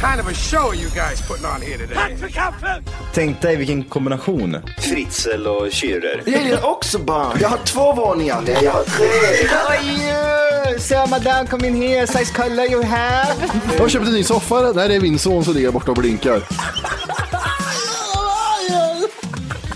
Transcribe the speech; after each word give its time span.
kind 0.00 0.20
of 0.20 0.26
a 0.28 0.34
show 0.34 0.68
are 0.70 0.74
you 0.74 0.88
guys 0.90 1.20
putting 1.28 1.44
on 1.44 1.60
here 1.60 1.78
today? 1.78 2.16
Tänk 3.14 3.40
dig 3.40 3.56
vilken 3.56 3.84
kombination. 3.84 4.56
Fritzl 4.78 5.46
och 5.46 5.66
Schürrer. 5.66 6.22
Jag 6.26 6.42
gillar 6.42 6.66
också 6.66 6.98
barn. 6.98 7.38
Jag 7.40 7.48
har 7.48 7.58
två 7.58 7.92
våningar. 7.92 8.42
Nej, 8.46 8.58
jag 8.62 8.72
har 8.72 8.84
tre. 8.84 9.06
Oj, 9.70 10.80
so 10.80 11.06
madame 11.10 11.46
come 11.48 11.66
in 11.68 11.82
here, 11.82 12.06
size 12.06 12.32
color 12.34 12.66
you 12.70 12.82
have. 12.84 13.34
Jag 13.72 13.80
har 13.80 13.88
köpt 13.88 14.06
en 14.06 14.12
ny 14.12 14.24
soffa. 14.24 14.72
Nej, 14.74 14.88
det 14.88 14.94
är 14.94 15.00
min 15.00 15.18
son 15.18 15.44
som 15.44 15.54
ligger 15.54 15.70
borta 15.70 15.90
och 15.90 15.96
blinkar. 15.96 16.40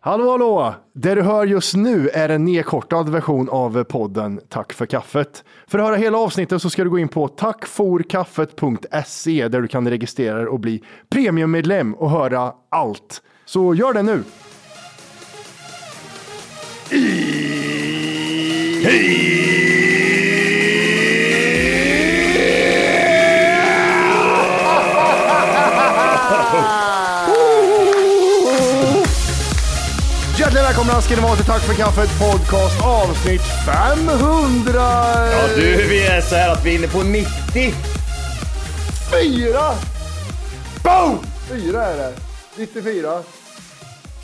Hallå, 0.00 0.30
hallå! 0.30 0.74
Det 0.94 1.14
du 1.14 1.22
hör 1.22 1.46
just 1.46 1.74
nu 1.74 2.08
är 2.08 2.28
en 2.28 2.44
nedkortad 2.44 3.08
version 3.08 3.48
av 3.48 3.84
podden 3.84 4.40
Tack 4.48 4.72
för 4.72 4.86
kaffet. 4.86 5.44
För 5.66 5.78
att 5.78 5.84
höra 5.84 5.96
hela 5.96 6.18
avsnittet 6.18 6.62
så 6.62 6.70
ska 6.70 6.84
du 6.84 6.90
gå 6.90 6.98
in 6.98 7.08
på 7.08 7.28
tackforkaffet.se 7.28 9.48
där 9.48 9.60
du 9.60 9.68
kan 9.68 9.88
registrera 9.88 10.36
dig 10.36 10.46
och 10.46 10.60
bli 10.60 10.82
premiummedlem 11.08 11.94
och 11.94 12.10
höra 12.10 12.52
allt. 12.68 13.22
Så 13.44 13.74
gör 13.74 13.92
det 13.92 14.02
nu! 14.02 14.24
Hej! 18.84 19.57
Välkomna 30.88 31.02
ska 31.02 31.16
ni 31.16 31.22
vara 31.22 31.36
till 31.36 31.44
Tack 31.44 31.62
för 31.62 31.74
kaffet 31.74 32.18
podcast 32.18 32.84
avsnitt 32.84 33.42
500! 33.66 34.82
Ja 35.32 35.48
du, 35.56 35.86
vi 35.88 36.06
är 36.06 36.20
så 36.20 36.34
här 36.34 36.52
att 36.52 36.64
vi 36.64 36.74
är 36.74 36.78
inne 36.78 36.88
på 36.88 37.02
90. 37.02 37.28
Fyra! 39.12 39.74
Boom! 40.84 41.18
Fyra 41.48 41.82
är 41.82 41.96
det. 41.96 42.12
94. 42.56 43.22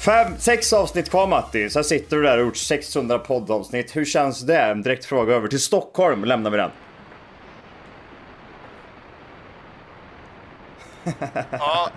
Fem, 0.04 0.34
sex 0.38 0.72
avsnitt 0.72 1.10
kvar 1.10 1.26
Matti. 1.26 1.70
Sen 1.70 1.84
sitter 1.84 2.16
du 2.16 2.22
där 2.22 2.38
och 2.38 2.44
gjort 2.44 2.56
600 2.56 3.18
poddavsnitt. 3.18 3.96
Hur 3.96 4.04
känns 4.04 4.40
det? 4.40 4.60
En 4.60 4.82
direkt 4.82 5.04
fråga 5.04 5.34
över 5.34 5.48
till 5.48 5.60
Stockholm 5.60 6.24
lämnar 6.24 6.50
vi 6.50 6.56
den. 6.56 6.70
Ja, 11.50 11.90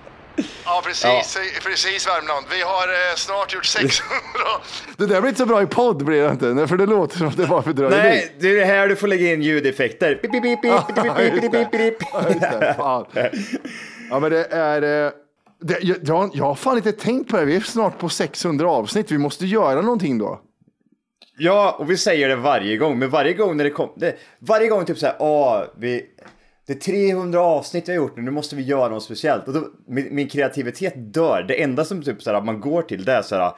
Ja 0.66 0.81
precis, 0.86 1.03
ja. 1.06 1.59
precis 1.64 2.08
Värmland. 2.08 2.46
Vi 2.52 2.62
har 2.62 2.88
eh, 2.88 3.16
snart 3.16 3.53
gjort 3.53 3.66
600. 3.66 4.16
det 4.98 5.06
där 5.06 5.22
blir 5.22 5.30
inte 5.30 5.40
så 5.40 5.46
bra 5.46 5.62
i 5.62 5.66
podd 5.66 6.06
blir 6.06 6.24
det 6.24 6.31
inte, 6.31 6.68
för 6.68 6.78
det 6.78 6.86
låter 6.86 7.18
som 7.18 7.28
att 7.28 7.38
det 7.38 7.46
var 7.46 7.62
för 7.62 7.74
dröjning. 7.74 8.00
Nej, 8.00 8.36
det 8.40 8.59
är 8.59 8.66
här 8.66 8.88
du 8.88 8.96
får 8.96 9.08
lägga 9.08 9.34
in 9.34 9.42
ljudeffekter. 9.42 10.20
Ja 14.09 14.20
men 14.20 14.31
det 14.31 14.46
är... 14.46 15.06
Eh, 15.06 15.12
det, 15.59 15.78
jag, 15.81 16.31
jag 16.34 16.46
har 16.46 16.56
fan 16.56 16.78
inte 16.78 16.92
tänkt 16.92 17.30
på 17.31 17.38
det. 17.38 17.46
Vi 17.46 17.56
är 17.56 17.59
snart 17.59 18.00
på 18.00 18.09
600 18.09 18.69
avsnitt. 18.69 19.12
Vi 19.12 19.18
måste 19.18 19.46
göra 19.46 19.81
någonting 19.81 20.18
då. 20.18 20.42
Ja, 21.38 21.75
och 21.80 21.92
vi 21.92 21.98
säger 21.98 22.30
det 22.30 22.36
varje 22.36 22.78
gång, 22.78 23.00
men 23.00 23.09
varje 23.09 23.34
gång 23.34 23.58
när 23.58 23.64
det 23.64 23.69
kommer, 23.69 24.16
varje 24.40 24.68
gång 24.68 24.86
typ 24.86 24.98
så 24.98 25.06
här, 25.06 25.16
åh, 25.19 25.64
vi, 25.78 26.06
det 26.67 26.73
är 26.73 26.79
300 26.79 27.39
avsnitt 27.41 27.88
vi 27.89 27.91
har 27.94 27.97
gjort 27.97 28.16
nu, 28.17 28.22
nu 28.22 28.31
måste 28.31 28.55
vi 28.55 28.63
göra 28.63 28.89
något 28.89 29.03
speciellt. 29.03 29.47
Och 29.47 29.53
då, 29.53 29.67
min, 29.88 30.16
min 30.16 30.29
kreativitet 30.29 30.94
dör. 31.13 31.45
Det 31.47 31.61
enda 31.63 31.85
som 31.85 32.03
typ 32.03 32.22
såhär, 32.23 32.41
man 32.41 32.59
går 32.61 32.81
till 32.81 33.05
det 33.05 33.11
är 33.13 33.22
såhär, 33.22 33.51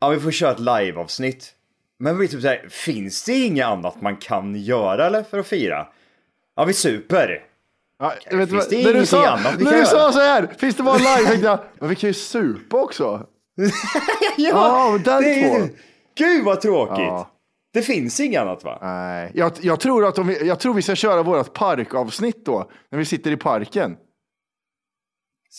ja 0.00 0.08
vi 0.08 0.20
får 0.20 0.30
köra 0.30 0.50
ett 0.50 0.60
liveavsnitt. 0.60 1.52
Men 1.98 2.18
vi 2.18 2.28
typ 2.28 2.40
såhär, 2.42 2.68
finns 2.70 3.24
det 3.24 3.32
inget 3.32 3.66
annat 3.66 4.02
man 4.02 4.16
kan 4.16 4.54
göra 4.56 5.06
eller 5.06 5.22
för 5.22 5.38
att 5.38 5.46
fira? 5.46 5.86
Ja, 6.56 6.64
vi 6.64 6.72
super. 6.72 7.42
Ja, 7.98 8.12
vet 8.30 8.50
Finns 8.50 8.52
vad- 8.52 8.70
det 8.70 8.76
när 8.76 8.82
du 8.84 8.90
ingenting 8.90 9.06
sa, 9.06 9.26
annat 9.28 9.54
vi 9.58 9.64
när 9.64 9.70
kan 9.70 9.80
du 9.80 9.86
sa 9.86 10.12
så 10.12 10.18
här, 10.20 10.48
finns 10.58 10.76
det 10.76 10.82
bara 10.82 10.96
live? 10.98 11.28
tänkte 11.28 11.46
jag, 11.46 11.58
men 11.78 11.88
vi 11.88 11.96
kan 11.96 12.10
ju 12.10 12.14
supa 12.14 12.76
också. 12.82 13.26
Ja, 14.36 14.90
men 14.92 15.02
den 15.02 15.22
det 15.22 15.48
två. 15.58 15.74
Gud 16.14 16.44
vad 16.44 16.60
tråkigt. 16.60 16.98
Ja. 16.98 17.30
Det 17.72 17.82
finns 17.82 18.20
inget 18.20 18.40
annat 18.40 18.64
va? 18.64 18.78
Nej, 18.82 19.30
jag, 19.34 19.52
jag, 19.60 19.80
tror 19.80 20.06
att 20.06 20.18
om 20.18 20.26
vi, 20.26 20.46
jag 20.46 20.60
tror 20.60 20.74
vi 20.74 20.82
ska 20.82 20.94
köra 20.94 21.22
vårt 21.22 21.52
parkavsnitt 21.52 22.44
då, 22.44 22.70
när 22.90 22.98
vi 22.98 23.04
sitter 23.04 23.30
i 23.30 23.36
parken. 23.36 23.96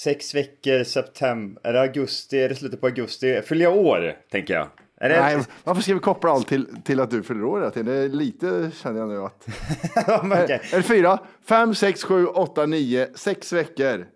Sex 0.03 0.35
veckor, 0.35 0.83
september, 0.83 1.61
är 1.67 1.73
det 1.73 1.81
augusti, 1.81 2.39
är 2.41 2.49
det 2.49 2.55
slutet 2.55 2.81
på 2.81 2.87
augusti? 2.87 3.41
Fyller 3.41 3.63
jag 3.65 3.77
år, 3.77 4.17
tänker 4.31 4.53
jag. 4.53 4.67
Är 4.97 5.09
det... 5.09 5.21
Nej, 5.21 5.37
varför 5.63 5.81
ska 5.81 5.93
vi 5.93 5.99
koppla 5.99 6.31
allt 6.31 6.47
till, 6.47 6.67
till 6.83 6.99
att 6.99 7.11
du 7.11 7.23
fyller 7.23 7.43
år? 7.43 7.71
Det 7.83 7.91
är 7.91 8.09
lite, 8.09 8.71
känner 8.75 8.99
jag 8.99 9.09
nu 9.09 9.17
att... 9.21 9.47
Men 10.23 10.43
okej. 10.43 10.61
Är 10.73 10.77
det 10.77 10.83
fyra, 10.83 11.19
fem, 11.45 11.75
sex, 11.75 12.03
sju, 12.03 12.25
åtta, 12.25 12.65
nio, 12.65 13.07
sex 13.15 13.53
veckor? 13.53 14.07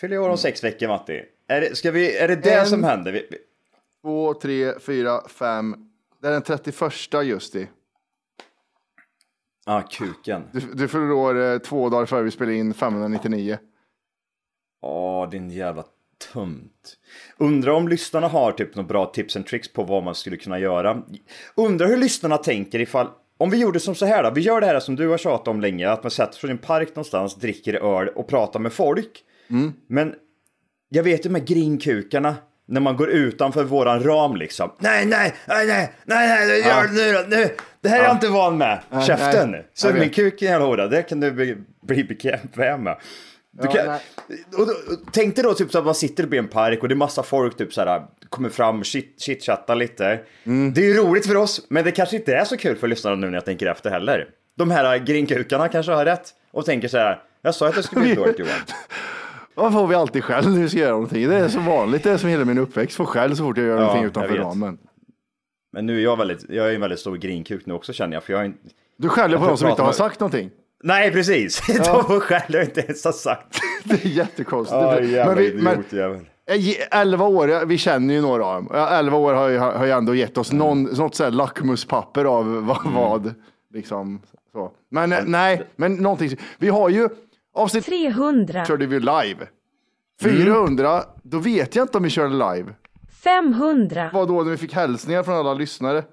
Fyller 0.00 0.14
jag 0.14 0.24
år 0.24 0.28
om 0.30 0.38
sex 0.38 0.64
veckor, 0.64 0.88
Matti? 0.88 1.22
Är 1.48 1.60
det, 1.60 1.76
ska 1.76 1.90
vi, 1.90 2.16
är 2.16 2.28
det 2.28 2.36
det 2.36 2.54
En- 2.54 2.66
som 2.66 2.84
händer? 2.84 3.12
Vi- 3.12 3.28
Två, 4.02 4.34
tre, 4.34 4.78
fyra, 4.80 5.28
fem. 5.28 5.74
Det 6.26 6.30
är 6.30 6.32
den 6.32 6.42
31 6.42 7.14
augusti. 7.14 7.68
Ja, 9.66 9.82
kuken. 9.90 10.42
Du, 10.52 10.60
du 10.60 10.88
fyller 10.88 11.12
år 11.12 11.52
eh, 11.52 11.58
två 11.58 11.88
dagar 11.88 12.06
före 12.06 12.22
vi 12.22 12.30
spelar 12.30 12.52
in 12.52 12.74
599. 12.74 13.58
Åh, 14.82 15.30
din 15.30 15.50
jävla 15.50 15.84
tunt. 16.32 16.96
Undrar 17.36 17.72
om 17.72 17.88
lyssnarna 17.88 18.28
har 18.28 18.52
typ 18.52 18.74
några 18.74 18.88
bra 18.88 19.06
tips 19.06 19.36
and 19.36 19.46
tricks 19.46 19.72
på 19.72 19.82
vad 19.82 20.02
man 20.04 20.14
skulle 20.14 20.36
kunna 20.36 20.58
göra. 20.58 21.02
Undrar 21.54 21.86
hur 21.86 21.96
lyssnarna 21.96 22.38
tänker 22.38 22.80
ifall 22.80 23.08
om 23.38 23.50
vi 23.50 23.60
gjorde 23.60 23.80
som 23.80 23.94
så 23.94 24.06
här 24.06 24.22
då, 24.22 24.30
vi 24.30 24.40
gör 24.40 24.60
det 24.60 24.66
här 24.66 24.80
som 24.80 24.96
du 24.96 25.08
har 25.08 25.18
tjatat 25.18 25.48
om 25.48 25.60
länge, 25.60 25.90
att 25.90 26.02
man 26.02 26.10
sätter 26.10 26.38
sig 26.38 26.48
i 26.48 26.52
en 26.52 26.58
park 26.58 26.88
någonstans, 26.88 27.34
dricker 27.34 27.74
öl 27.74 28.08
och 28.08 28.28
pratar 28.28 28.60
med 28.60 28.72
folk. 28.72 29.24
Men 29.86 30.14
jag 30.88 31.02
vet 31.02 31.26
ju 31.26 31.30
med 31.30 31.46
grinkukarna, 31.46 32.36
när 32.66 32.80
man 32.80 32.96
går 32.96 33.10
utanför 33.10 33.64
våran 33.64 34.02
ram 34.02 34.36
liksom. 34.36 34.72
Nej, 34.78 35.06
nej, 35.06 35.34
nej, 35.46 35.66
nej, 35.66 35.92
nej, 36.04 36.46
nej, 36.46 36.60
gör 36.60 36.86
det 36.86 36.92
nu 36.92 37.12
då, 37.12 37.36
nu. 37.36 37.48
Det 37.80 37.88
här 37.88 38.00
är 38.00 38.04
jag 38.04 38.14
inte 38.14 38.28
van 38.28 38.58
med. 38.58 38.80
Käften. 39.06 39.50
nej. 39.50 39.66
Så 39.74 39.92
min 39.92 40.10
kuk 40.10 40.42
är 40.42 40.46
en 40.46 40.52
jävla 40.52 40.66
hora, 40.66 40.86
det 40.88 41.02
kan 41.02 41.20
du 41.20 41.32
bli, 41.32 41.56
bli 41.82 42.04
bekväm 42.04 42.82
med. 42.82 42.96
Du 43.50 43.68
kan, 43.68 43.88
och 44.58 44.66
då, 44.66 44.72
tänk 45.12 45.34
dig 45.36 45.44
då 45.44 45.54
typ 45.54 45.72
så 45.72 45.78
att 45.78 45.84
man 45.84 45.94
sitter 45.94 46.34
i 46.34 46.38
en 46.38 46.48
park 46.48 46.82
och 46.82 46.88
det 46.88 46.94
är 46.94 46.96
massa 46.96 47.22
folk 47.22 47.56
typ 47.56 47.72
så 47.72 47.80
här 47.80 48.02
kommer 48.28 48.48
fram 48.48 48.80
och 48.80 48.86
shit, 48.86 49.20
chitchattar 49.20 49.74
lite. 49.74 50.20
Mm. 50.44 50.72
Det 50.74 50.80
är 50.80 50.84
ju 50.84 50.94
roligt 50.94 51.26
för 51.26 51.36
oss, 51.36 51.66
men 51.68 51.84
det 51.84 51.90
kanske 51.90 52.16
inte 52.16 52.34
är 52.34 52.44
så 52.44 52.56
kul 52.56 52.76
för 52.76 52.88
lyssnarna 52.88 53.16
nu 53.16 53.26
när 53.26 53.34
jag 53.34 53.44
tänker 53.44 53.66
efter 53.66 53.90
heller. 53.90 54.28
de 54.56 54.70
här 54.70 54.98
grinkukarna 54.98 55.68
kanske 55.68 55.92
har 55.92 56.04
rätt 56.04 56.34
och 56.50 56.64
tänker 56.64 56.88
så 56.88 56.98
här. 56.98 57.22
Jag 57.42 57.54
sa 57.54 57.68
att 57.68 57.74
det 57.74 57.82
skulle 57.82 58.00
bli 58.00 58.14
dåligt 58.14 58.38
Johan. 58.38 58.52
Varför 59.56 59.78
får 59.78 59.86
vi 59.86 59.94
alltid 59.94 60.24
skäll 60.24 60.48
när 60.50 60.60
vi 60.62 60.68
ska 60.68 60.78
göra 60.78 60.92
någonting? 60.92 61.28
Det 61.28 61.36
är 61.36 61.48
så 61.48 61.60
vanligt, 61.60 62.02
det 62.02 62.10
är 62.10 62.16
som 62.16 62.28
hela 62.30 62.44
min 62.44 62.58
uppväxt. 62.58 62.96
Får 62.96 63.04
skäll 63.04 63.36
så 63.36 63.42
fort 63.44 63.56
jag 63.56 63.66
gör 63.66 63.74
Ja, 63.74 63.80
någonting 63.80 64.04
utanför 64.04 64.34
ramen. 64.36 64.78
Men 65.72 65.86
nu 65.86 65.98
är 65.98 66.02
jag 66.02 66.16
väldigt, 66.16 66.44
jag 66.48 66.70
är 66.70 66.74
en 66.74 66.80
väldigt 66.80 66.98
stor 67.00 67.16
grinkuk 67.16 67.66
nu 67.66 67.74
också 67.74 67.92
känner 67.92 68.16
jag. 68.16 68.22
För 68.24 68.32
jag 68.32 68.40
har 68.40 68.44
inte... 68.44 68.58
Du 68.98 69.08
skäller 69.08 69.38
på 69.38 69.46
de 69.46 69.56
som 69.56 69.68
inte 69.68 69.82
har 69.82 69.92
sagt 69.92 70.20
någonting. 70.20 70.50
Nej 70.84 71.12
precis, 71.12 71.66
de 71.66 72.04
får 72.04 72.20
skäll 72.20 72.42
jag 72.48 72.64
inte 72.64 72.80
ens 72.80 73.04
har 73.04 73.12
sagt. 73.12 73.58
Det 73.84 74.04
är 74.04 74.08
jättekonstigt. 74.08 74.80
Ja, 74.82 75.00
jävla 75.00 75.34
men 75.34 75.42
vi, 75.44 75.52
men, 75.62 75.72
idiotjävel. 75.72 76.20
eh, 76.50 76.56
ge- 76.56 76.86
11 76.90 77.24
år, 77.26 77.48
ja, 77.50 77.64
vi 77.64 77.78
känner 77.78 78.14
ju 78.14 78.20
några 78.20 78.44
av 78.46 78.54
dem. 78.54 78.70
Ja, 78.74 78.88
11 78.88 79.16
år 79.16 79.32
har 79.34 79.48
ju, 79.48 79.58
har 79.58 79.84
ju 79.86 79.90
ändå 79.92 80.14
gett 80.14 80.38
oss 80.38 80.52
någon, 80.52 80.82
något 80.82 81.14
så 81.14 81.24
här 81.24 81.30
lackmuspapper 81.30 82.24
av 82.24 82.66
vad, 82.66 82.78
vad 82.94 83.34
liksom. 83.74 84.20
Så. 84.52 84.72
Men 84.90 85.12
eh, 85.12 85.18
nej, 85.26 85.62
men 85.76 85.94
någonting. 85.94 86.36
Vi 86.58 86.68
har 86.68 86.88
ju 86.88 87.08
avsnitt 87.56 87.84
300, 87.84 88.64
körde 88.64 88.86
vi 88.86 89.00
live. 89.00 89.48
400, 90.22 91.02
då 91.22 91.38
vet 91.38 91.76
jag 91.76 91.84
inte 91.84 91.98
om 91.98 92.04
vi 92.04 92.10
körde 92.10 92.34
live. 92.34 92.74
500, 93.24 94.10
Vad 94.12 94.28
då 94.28 94.42
när 94.42 94.50
vi 94.50 94.56
fick 94.56 94.74
hälsningar 94.74 95.22
från 95.22 95.34
alla 95.34 95.54
lyssnare? 95.54 96.04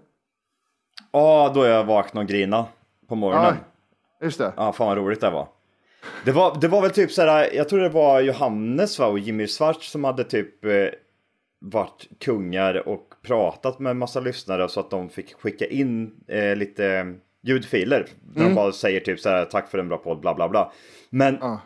Ja, 1.11 1.51
då 1.55 1.65
jag 1.65 1.83
vaknade 1.83 2.23
och 2.25 2.29
grina 2.29 2.65
på 3.07 3.15
morgonen. 3.15 3.55
Ja, 4.19 4.25
just 4.25 4.37
det. 4.37 4.53
Ja, 4.57 4.73
fan 4.73 4.87
vad 4.87 4.97
roligt 4.97 5.21
det 5.21 5.29
var. 5.29 5.47
Det 6.25 6.31
var, 6.31 6.57
det 6.61 6.67
var 6.67 6.81
väl 6.81 6.91
typ 6.91 7.11
såhär, 7.11 7.49
jag 7.53 7.69
tror 7.69 7.79
det 7.79 7.89
var 7.89 8.21
Johannes 8.21 8.99
va, 8.99 9.05
och 9.05 9.19
Jimmy 9.19 9.47
Schwartz 9.47 9.91
som 9.91 10.03
hade 10.03 10.23
typ 10.23 10.65
eh, 10.65 10.71
varit 11.59 12.07
kungar 12.19 12.87
och 12.87 13.13
pratat 13.21 13.79
med 13.79 13.89
en 13.91 13.97
massa 13.97 14.19
lyssnare 14.19 14.69
så 14.69 14.79
att 14.79 14.89
de 14.89 15.09
fick 15.09 15.33
skicka 15.33 15.65
in 15.65 16.11
eh, 16.27 16.55
lite 16.55 17.15
ljudfiler. 17.43 18.05
Där 18.21 18.41
Mm. 18.41 18.49
de 18.49 18.55
bara 18.55 18.71
säger 18.71 18.99
typ 18.99 19.19
så 19.19 19.29
här, 19.29 19.45
tack 19.45 19.69
för 19.69 19.77
en 19.77 19.87
bra 19.89 19.97
podd, 19.97 20.19
bla 20.19 20.33
bla 20.35 20.49
bla. 20.49 20.71
Men, 21.09 21.37
ja 21.41 21.61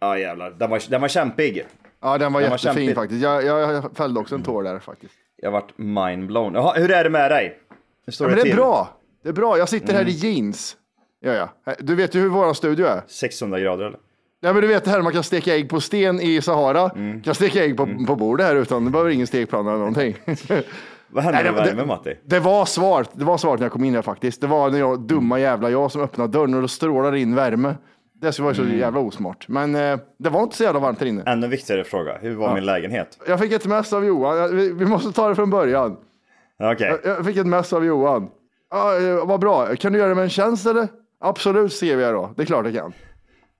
Ja. 0.00 0.18
jävlar, 0.18 0.50
den 0.50 0.70
var, 0.70 0.82
den 0.90 1.00
var 1.00 1.08
kämpig. 1.08 1.66
Ja, 2.00 2.18
den 2.18 2.32
var 2.32 2.40
Den 2.40 2.50
var 2.50 2.56
jättefin 2.58 2.74
kämpig. 2.74 2.94
faktiskt. 2.94 3.22
Jag, 3.22 3.44
jag, 3.44 3.96
fällde 3.96 4.20
också 4.20 4.34
en 4.34 4.42
tår 4.42 4.62
där 4.62 4.78
faktiskt. 4.78 5.14
Jag 5.36 5.50
vart 5.50 5.78
mindblown. 5.78 6.54
Jaha, 6.54 6.74
hur 6.76 6.90
är 6.90 7.04
det 7.04 7.10
med 7.10 7.30
dig? 7.30 7.58
Hur 8.06 8.12
står 8.12 8.30
Ja, 8.30 8.36
men 8.36 8.44
det 8.44 8.50
är 8.50 8.56
bra. 8.56 8.96
Det 9.22 9.28
är 9.28 9.32
bra. 9.32 9.58
Jag 9.58 9.68
sitter 9.68 9.92
här 9.92 10.00
Mm. 10.00 10.08
i 10.12 10.16
jeans. 10.16 10.76
Ja, 11.20 11.32
ja. 11.32 11.74
Du 11.78 11.94
vet 11.94 12.14
ju 12.14 12.20
hur 12.20 12.28
vår 12.28 12.54
studio 12.54 12.86
är. 12.86 13.02
600 13.06 13.60
grader 13.60 13.84
eller? 13.86 13.98
Ja, 14.40 14.52
men 14.52 14.62
du 14.62 14.68
vet 14.68 14.84
det 14.84 14.90
här 14.90 15.02
man 15.02 15.12
kan 15.12 15.22
steka 15.22 15.54
ägg 15.54 15.68
på 15.68 15.80
sten 15.80 16.20
i 16.20 16.42
Sahara. 16.42 16.90
Mm. 16.90 17.22
kan 17.22 17.34
steka 17.34 17.64
ägg 17.64 17.76
på, 17.76 17.88
på 18.06 18.16
bordet 18.16 18.46
här 18.46 18.56
utan 18.56 18.84
det 18.84 18.90
behöver 18.90 19.10
ingen 19.10 19.26
stekpanna 19.26 19.70
eller 19.70 19.78
någonting. 19.78 20.16
Vad 21.14 21.24
hände 21.24 21.42
Nej, 21.42 21.52
med 21.52 21.62
det- 21.62 21.68
värmen 21.70 21.86
Matti? 21.86 22.16
det 22.24 22.40
var 22.40 22.64
svårt. 22.64 23.08
Det 23.12 23.24
var 23.24 23.38
svårt 23.38 23.58
när 23.58 23.64
jag 23.64 23.72
kom 23.72 23.84
in 23.84 23.94
här 23.94 24.02
faktiskt. 24.02 24.40
Det 24.40 24.46
var 24.46 24.70
när 24.70 24.78
jag, 24.78 25.00
dumma 25.00 25.38
jävla 25.40 25.70
jag 25.70 25.90
som 25.92 26.02
öppnade 26.02 26.32
dörren 26.38 26.54
och 26.54 26.60
då 26.62 26.68
strålar 26.68 27.14
in 27.14 27.34
värme. 27.34 27.74
Det 28.20 28.32
skulle 28.32 28.44
vara 28.44 28.54
så 28.54 28.62
Mm. 28.62 28.78
jävla 28.78 29.00
osmart. 29.00 29.48
Men 29.48 29.74
eh, 29.74 29.98
det 30.18 30.28
var 30.30 30.42
inte 30.42 30.56
så 30.56 30.62
jävla 30.62 30.80
varmt 30.80 31.00
här 31.00 31.06
inne. 31.06 31.22
Ännu 31.26 31.48
viktigare 31.48 31.84
fråga, 31.84 32.18
hur 32.20 32.34
var 32.36 32.48
Ja. 32.48 32.54
min 32.54 32.64
lägenhet? 32.66 33.18
Jag 33.28 33.40
fick 33.40 33.52
ett 33.52 33.66
mess 33.66 33.92
av 33.92 34.04
Johan. 34.04 34.36
Jag- 34.38 34.48
Vi, 34.48 34.72
vi 34.72 34.84
måste 34.86 35.12
ta 35.12 35.28
det 35.28 35.34
från 35.34 35.50
början. 35.50 35.96
Okej. 36.62 36.98
Jag, 37.04 37.16
jag 37.18 37.24
fick 37.26 37.36
ett 37.36 37.46
mess 37.46 37.72
av 37.72 37.84
Johan. 37.84 38.28
Ja, 38.70 38.98
eh, 39.00 39.26
vad 39.26 39.40
bra. 39.40 39.76
Kan 39.76 39.92
du 39.92 39.98
göra 39.98 40.08
det 40.08 40.14
med 40.14 40.24
en 40.24 40.30
tjänst 40.30 40.66
eller? 40.66 40.88
Absolut, 41.20 41.72
skrev 41.72 42.00
jag 42.00 42.14
då. 42.14 42.30
Det 42.36 42.42
är 42.42 42.46
klart 42.46 42.64
jag 42.66 42.74
kan. 42.74 42.92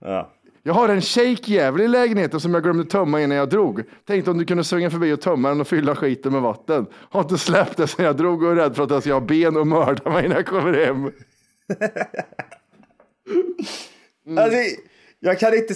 Ja. 0.01 0.31
Jag 0.67 0.75
har 0.75 0.89
en 0.89 1.01
shake-jävel 1.03 1.81
i 1.81 1.89
lägenheten 1.89 2.41
som 2.41 2.55
jag 2.55 2.63
glömde 2.63 2.85
tömma 2.85 3.21
innan 3.23 3.37
jag 3.37 3.49
drog. 3.51 3.83
Tänkte 4.07 4.31
om 4.31 4.39
du 4.39 4.45
kunde 4.45 4.65
svänga 4.65 4.91
förbi 4.91 5.13
och 5.13 5.21
tömma 5.21 5.49
den 5.49 5.61
och 5.61 5.69
fylla 5.69 5.97
skiten 5.97 6.33
med 6.33 6.43
vatten. 6.43 6.87
Har 6.93 7.21
inte 7.21 7.39
släppt 7.39 7.77
det 7.77 7.87
sen 7.87 8.05
jag 8.05 8.17
drog 8.17 8.43
och 8.43 8.53
är 8.53 8.57
rädd 8.57 8.77
för 8.77 8.85
att 8.85 8.91
jag 8.91 9.03
ska 9.03 9.13
ha 9.13 9.21
ben 9.21 9.57
och 9.57 9.67
mörda 9.67 10.11
mig 10.11 10.29
när 10.29 10.37
jag 10.37 10.47
kommer 10.47 10.73
hem. 10.87 11.11
Alltså, 14.39 14.59
jag 15.21 15.39
kan 15.39 15.55
inte... 15.55 15.75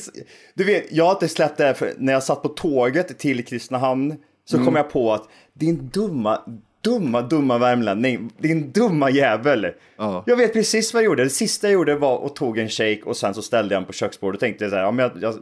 Du 0.55 0.65
vet, 0.65 0.93
jag 0.93 1.05
har 1.05 1.13
inte 1.13 1.29
släppt 1.29 1.57
det 1.57 1.65
här 1.65 1.75
för 1.75 1.93
när 1.99 2.13
jag 2.13 2.23
satt 2.23 2.43
på 2.43 2.49
tåget 2.49 3.19
till 3.19 3.45
Kristinehamn 3.45 4.17
så 4.45 4.57
Mm. 4.57 4.67
kom 4.67 4.77
jag 4.77 4.91
på 4.91 5.13
att 5.13 5.29
din 5.53 5.89
dumma, 5.93 6.41
dumma, 6.91 7.23
dumma 7.23 7.59
värmlänning, 7.59 8.33
din 8.39 8.73
dumma 8.73 9.11
jävel. 9.11 9.67
Jag 10.27 10.37
vet 10.37 10.53
precis 10.53 10.95
vad 10.95 11.03
jag 11.03 11.07
gjorde. 11.07 11.25
Det 11.25 11.31
sista 11.31 11.67
jag 11.67 11.75
gjorde 11.75 11.95
var 11.97 12.27
att 12.27 12.37
tog 12.37 12.59
en 12.59 12.69
shake 12.69 13.01
och 13.05 13.17
sen 13.17 13.35
så 13.35 13.43
ställde 13.43 13.75
jag 13.75 13.83
den 13.83 13.87
på 13.87 13.93
köksbordet 13.93 14.37
och 14.37 14.41
tänkte 14.41 14.71
så 14.71 14.77
här, 14.77 14.83
ja, 14.83 14.91
men 14.91 15.03
jag, 15.03 15.23
jag 15.23 15.35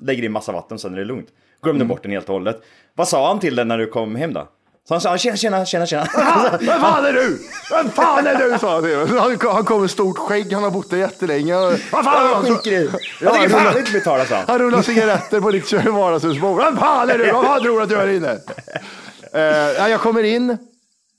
lägger 0.00 0.22
in 0.22 0.32
massa 0.32 0.52
vatten 0.52 0.78
sen 0.78 0.94
är 0.94 0.98
det 0.98 1.04
lugnt. 1.04 1.28
Glömde 1.62 1.78
Mm. 1.84 1.88
bort 1.88 2.02
den 2.02 2.12
helt 2.12 2.28
och 2.28 2.34
hållet. 2.34 2.60
Vad 2.94 3.08
sa 3.08 3.28
han 3.28 3.40
till 3.40 3.56
den 3.56 3.68
när 3.68 3.78
du 3.78 3.86
kom 3.86 4.16
hem 4.16 4.32
då? 4.32 4.48
Så 4.88 4.94
han 4.94 5.00
sa, 5.00 5.18
tjena, 5.18 5.36
tjena, 5.36 5.64
tjena, 5.66 5.86
tjena. 5.86 6.06
Vem 6.60 6.80
fan 6.80 7.04
är 7.04 7.12
du? 7.12 7.38
Vem 7.70 7.90
fan 7.90 8.26
är 8.26 8.34
du? 8.34 8.58
sa 8.58 8.72
han 8.74 8.82
till 8.82 8.96
mig. 8.96 9.06
Han, 9.18 9.38
han 9.54 9.64
kom 9.64 9.80
med 9.80 9.90
stort 9.90 10.18
skägg, 10.18 10.52
han 10.52 10.62
har 10.64 10.70
bott 10.70 10.90
där 10.90 10.96
jättelänge. 10.96 11.54
Vad 11.92 12.04
fan 12.04 12.42
skiter 12.44 12.70
i. 12.72 12.90
Jag 13.20 13.32
tänker 13.34 13.48
fan 13.48 13.78
inte 13.78 13.92
betala, 13.92 14.24
sa 14.24 14.36
han. 14.36 14.44
Han 14.48 14.58
rullar 14.58 14.82
cigaretter 14.82 15.40
på 15.40 15.50
ditt 15.50 15.72
vardagshusbord. 15.72 16.56
Vem 16.56 16.76
fan 16.76 17.10
är 17.10 17.18
du? 17.18 17.32
Vad 17.32 17.44
fan 17.44 17.62
tror 17.62 17.76
du 17.76 17.82
att 17.82 17.88
du 17.88 17.96
är 17.96 18.08
inne? 18.08 18.32
Uh, 18.32 19.40
ja, 19.78 19.88
jag 19.88 20.00
kommer 20.00 20.22
in 20.22 20.58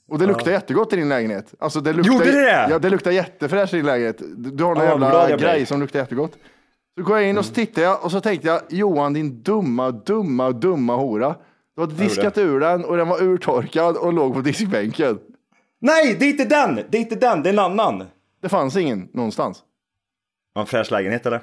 och 0.08 0.18
det 0.18 0.26
luktar 0.26 0.50
jättegott 0.50 0.92
i 0.92 0.96
din 0.96 1.08
lägenhet. 1.08 1.54
Alltså, 1.58 1.80
det 1.80 1.92
luktar, 1.92 2.12
Gjorde 2.12 2.30
det? 2.32 2.66
Ja, 2.70 2.78
det 2.78 2.90
luktar 2.90 3.10
jättefräscht 3.10 3.74
i 3.74 3.76
din 3.76 3.86
lägenhet. 3.86 4.22
Du 4.36 4.64
har 4.64 4.74
någon 4.74 4.84
Ja, 4.84 4.90
jävla 4.90 5.30
jag 5.30 5.38
grej 5.40 5.66
som 5.66 5.80
luktar 5.80 5.98
jättegott. 5.98 6.32
Så 6.98 7.02
går 7.02 7.18
jag 7.18 7.28
in 7.28 7.38
och 7.38 7.44
så 7.44 7.54
tittar 7.54 7.82
jag 7.82 8.04
och 8.04 8.10
så 8.10 8.20
tänkte 8.20 8.48
jag, 8.48 8.60
Johan 8.68 9.12
din 9.12 9.42
dumma, 9.42 9.90
dumma, 9.90 10.50
dumma 10.50 10.96
hora. 10.96 11.34
Du 11.74 11.80
har 11.82 11.86
diskat 11.88 12.38
ur 12.38 12.60
den 12.60 12.84
och 12.84 12.96
den 12.96 13.08
var 13.08 13.22
urtorkad 13.22 13.96
och 13.96 14.12
låg 14.12 14.34
på 14.34 14.40
diskbänken. 14.40 15.18
Nej, 15.78 16.16
det 16.18 16.24
är 16.24 16.30
inte 16.30 16.44
den! 16.44 16.74
Det 16.90 16.96
är 16.98 17.00
inte 17.00 17.14
den, 17.14 17.42
det 17.42 17.48
är 17.48 17.52
en 17.52 17.58
annan. 17.58 18.04
Det 18.42 18.48
fanns 18.48 18.76
ingen 18.76 19.08
någonstans. 19.14 19.58
Var 20.54 20.60
en 20.62 20.66
fräsch 20.66 20.92
lägenhet 20.92 21.26
eller? 21.26 21.40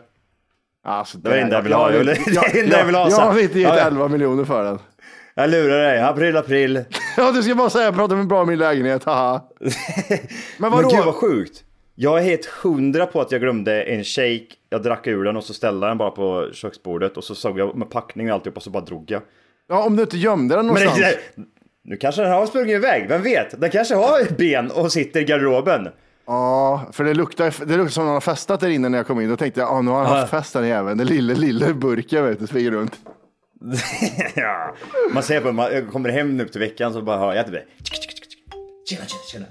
Alltså, 0.86 1.18
Det 1.18 1.30
var 1.30 1.36
det 1.36 1.42
enda 1.42 1.56
jag 1.56 1.62
ville 1.63 1.75
ha, 1.75 1.92
eller? 1.92 2.04
Det 2.25 2.31
är 2.31 2.54
det 2.54 2.60
enda 2.62 2.77
jag 2.77 2.86
ville 2.86 2.98
ha, 2.98 3.06
Jag 3.06 3.13
så. 3.13 3.21
har 3.21 3.39
inte 3.39 3.60
gett 3.60 3.69
Ja, 3.69 3.77
ja. 3.80 3.86
11 3.88 4.07
miljoner 4.07 4.45
för 4.45 4.63
den. 4.63 4.80
Jag 5.35 5.50
lurar 5.50 5.83
dig, 5.83 6.01
april, 6.01 6.38
april. 6.38 6.83
Ja, 7.18 7.31
du 7.31 7.44
ska 7.44 7.56
bara 7.56 7.69
säga 7.69 7.85
jag 7.85 7.95
pratar 7.95 8.15
med 8.15 8.27
bra 8.27 8.41
om 8.41 8.47
min 8.47 8.59
lägenhet, 8.59 9.03
haha. 9.03 9.41
Men 10.57 10.71
vadå? 10.71 10.88
Men 10.88 10.95
gud 10.97 11.06
vad 11.06 11.15
sjukt. 11.15 11.63
Jag 11.95 12.19
är 12.19 12.24
helt 12.24 12.45
hundra 12.45 13.06
på 13.06 13.21
att 13.21 13.31
jag 13.31 13.41
glömde 13.41 13.83
en 13.83 14.03
shake. 14.03 14.47
Jag 14.69 14.83
drack 14.83 15.07
ur 15.07 15.24
den 15.24 15.38
och 15.38 15.44
så 15.44 15.53
ställde 15.53 15.85
jag 15.88 15.91
den 15.91 15.97
bara 15.97 16.12
på 16.12 16.50
köksbordet 16.53 17.18
och 17.18 17.24
så 17.24 17.35
såg 17.35 17.59
jag 17.59 17.75
med 17.75 17.89
packning 17.89 18.30
och 18.30 18.33
alltihop 18.33 18.57
och 18.57 18.63
så 18.63 18.69
bara 18.69 18.83
drog 18.83 19.12
jag. 19.12 19.21
Ja, 19.69 19.83
om 19.83 19.95
du 19.95 20.03
inte 20.03 20.18
gömde 20.18 20.56
den 20.56 20.65
Men 20.65 20.75
någonstans. 20.75 21.15
det, 21.36 21.44
nu 21.83 21.97
kanske 21.97 22.21
den 22.21 22.31
har 22.31 22.45
sprungit 22.45 22.75
iväg, 22.75 23.06
vem 23.09 23.24
vet? 23.24 23.62
Den 23.62 23.69
kanske 23.71 23.95
har 23.95 24.36
ben 24.38 24.71
och 24.71 24.91
sitter 24.91 25.19
i 25.19 25.24
garderoben. 25.24 25.89
Ja, 26.27 26.86
för 26.91 27.03
det 27.03 27.13
luktar, 27.13 27.65
det 27.65 27.77
luktar 27.77 27.91
som 27.91 28.06
någon 28.06 28.13
har 28.13 28.21
festat 28.21 28.59
där 28.59 28.69
inne 28.69 28.89
när 28.89 28.97
jag 28.97 29.07
kom 29.07 29.21
in. 29.21 29.29
Då 29.29 29.38
tänkte 29.38 29.59
jag, 29.59 29.69
ah, 29.69 29.81
nu 29.81 29.91
har 29.91 30.03
han 30.03 30.18
haft 30.19 30.31
fest 30.31 30.53
den 30.53 30.68
jäveln. 30.68 30.97
Den 30.97 31.07
lille, 31.07 31.36
lille 31.36 31.74
burken 31.74 32.25
vet 32.25 32.39
du, 32.39 32.48
springer 32.48 32.72
runt. 32.72 33.00
ja. 34.36 34.75
Man 35.13 35.24
ser 35.24 35.41
på 35.41 35.51
man 35.51 35.74
jag 35.74 35.91
kommer 35.91 36.10
hem 36.10 36.38
nu 36.38 36.48
till 36.48 36.60
veckan 36.60 36.93
så 36.93 37.01
bara 37.01 37.17
hör 37.17 37.34
jag 37.34 37.46
typ 37.46 37.55
Tjena, 38.89 39.05
tjena, 39.05 39.22
tjena. 39.32 39.46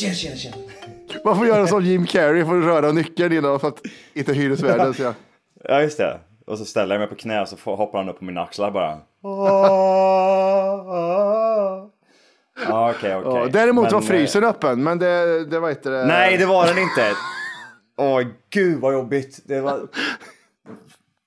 Tjena, 0.00 0.14
tjena, 0.14 0.36
tjena. 0.36 0.56
Man 1.24 1.36
får 1.36 1.46
göra 1.46 1.66
som 1.66 1.84
Jim 1.84 2.06
Carrey, 2.06 2.44
får 2.44 2.60
röra 2.60 2.92
nyckeln 2.92 3.32
innan 3.32 3.60
för 3.60 3.68
att 3.68 3.80
inte 4.14 4.32
hyresvärden 4.32 4.94
ska... 4.94 5.12
Ja, 5.64 5.82
just 5.82 5.98
det. 5.98 6.20
Och 6.46 6.58
så 6.58 6.64
ställer 6.64 6.94
jag 6.94 7.00
mig 7.00 7.08
på 7.08 7.14
knä 7.14 7.40
och 7.40 7.48
så 7.48 7.74
hoppar 7.74 7.98
han 7.98 8.08
upp 8.08 8.18
på 8.18 8.24
mina 8.24 8.42
axlar 8.42 8.70
bara. 8.70 8.98
Ja, 9.22 10.54
Okej, 12.96 13.16
okej. 13.16 13.32
Ja, 13.32 13.48
däremot 13.52 13.84
Men, 13.84 13.92
var 13.92 14.00
eh, 14.00 14.06
frysen 14.06 14.44
öppen, 14.44 14.82
men 14.82 14.98
det, 14.98 15.44
det 15.44 15.60
var 15.60 15.70
inte 15.70 15.90
det. 15.90 16.06
Nej, 16.06 16.36
det 16.36 16.46
var 16.46 16.66
den 16.66 16.78
inte. 16.78 17.12
Åh, 17.96 18.22
gud 18.50 18.80
vad 18.80 18.92
jobbigt. 18.92 19.40
Det 19.44 19.60
var... 19.60 19.80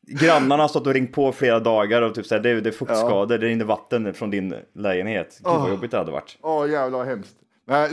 Grannarna 0.07 0.63
har 0.63 0.67
stått 0.67 0.87
och 0.87 0.93
ringt 0.93 1.13
på 1.13 1.31
flera 1.31 1.59
dagar 1.59 2.01
och 2.01 2.15
typ 2.15 2.25
såhär, 2.25 2.41
det, 2.41 2.49
är- 2.49 2.61
det 2.61 2.69
är 2.69 2.73
fuktskador, 2.73 3.37
det 3.37 3.47
rinner 3.47 3.65
vatten 3.65 4.13
från 4.13 4.29
din 4.29 4.53
lägenhet. 4.75 5.35
Gud 5.37 5.45
vad 5.53 5.61
Åh. 5.63 5.69
jobbigt 5.69 5.91
det 5.91 5.97
hade 5.97 6.11
varit. 6.11 6.37
Åh 6.41 6.69
jävlar 6.71 6.97
vad 6.99 7.07
hemskt. 7.07 7.31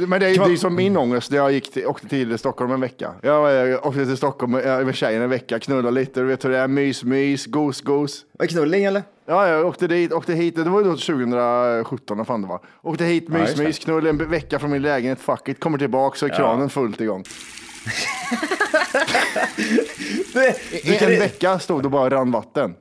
Men 0.06 0.20
det 0.20 0.26
är, 0.26 0.50
är 0.52 0.56
som 0.56 0.74
min 0.74 0.96
ångest 0.96 1.30
när 1.30 1.38
jag 1.38 1.52
gick 1.52 1.72
till, 1.72 1.86
åkte 1.86 2.08
till 2.08 2.38
Stockholm 2.38 2.72
en 2.72 2.80
vecka. 2.80 3.12
Jag 3.22 3.70
eh, 3.72 3.86
åkte 3.86 4.06
till 4.06 4.16
Stockholm 4.16 4.52
med 4.52 4.86
med 4.86 4.94
tjejen 4.94 5.22
en 5.22 5.30
vecka, 5.30 5.58
knullade 5.58 5.90
lite, 5.90 6.20
du 6.20 6.26
vet 6.26 6.44
hur 6.44 6.50
det 6.50 6.58
är, 6.58 6.68
mys, 6.68 7.04
mys, 7.04 7.46
gos, 7.46 7.80
gos. 7.80 8.24
Var 8.38 8.46
det 8.46 8.52
knulling 8.52 8.84
eller? 8.84 9.02
Ja, 9.26 9.48
jag 9.48 9.66
åkte 9.66 9.86
dit, 9.86 10.12
åkte 10.12 10.32
hit, 10.32 10.56
det 10.56 10.62
var 10.64 10.80
ju 10.80 10.84
då 10.84 10.90
2017, 10.96 12.18
vad 12.18 12.26
fan 12.26 12.42
det 12.42 12.48
var. 12.48 12.60
Åkte 12.82 13.04
hit, 13.04 13.24
Ja, 13.28 13.38
mys, 13.38 13.54
det. 13.54 13.64
mys, 13.64 13.78
knull 13.78 14.06
en 14.06 14.30
vecka 14.30 14.58
från 14.58 14.70
min 14.70 14.82
lägenhet, 14.82 15.20
fuck 15.20 15.48
it, 15.48 15.60
kommer 15.60 15.78
tillbaka 15.78 16.18
så 16.18 16.26
är 16.26 16.30
Ja. 16.30 16.36
kranen 16.36 16.70
fullt 16.70 17.00
igång. 17.00 17.24
Du, 20.34 20.48
I 20.92 20.98
kan- 20.98 21.12
en 21.12 21.18
vecka 21.18 21.58
stod 21.58 21.82
det 21.82 21.88
bara 21.88 22.10
rann 22.10 22.30
vatten. 22.30 22.74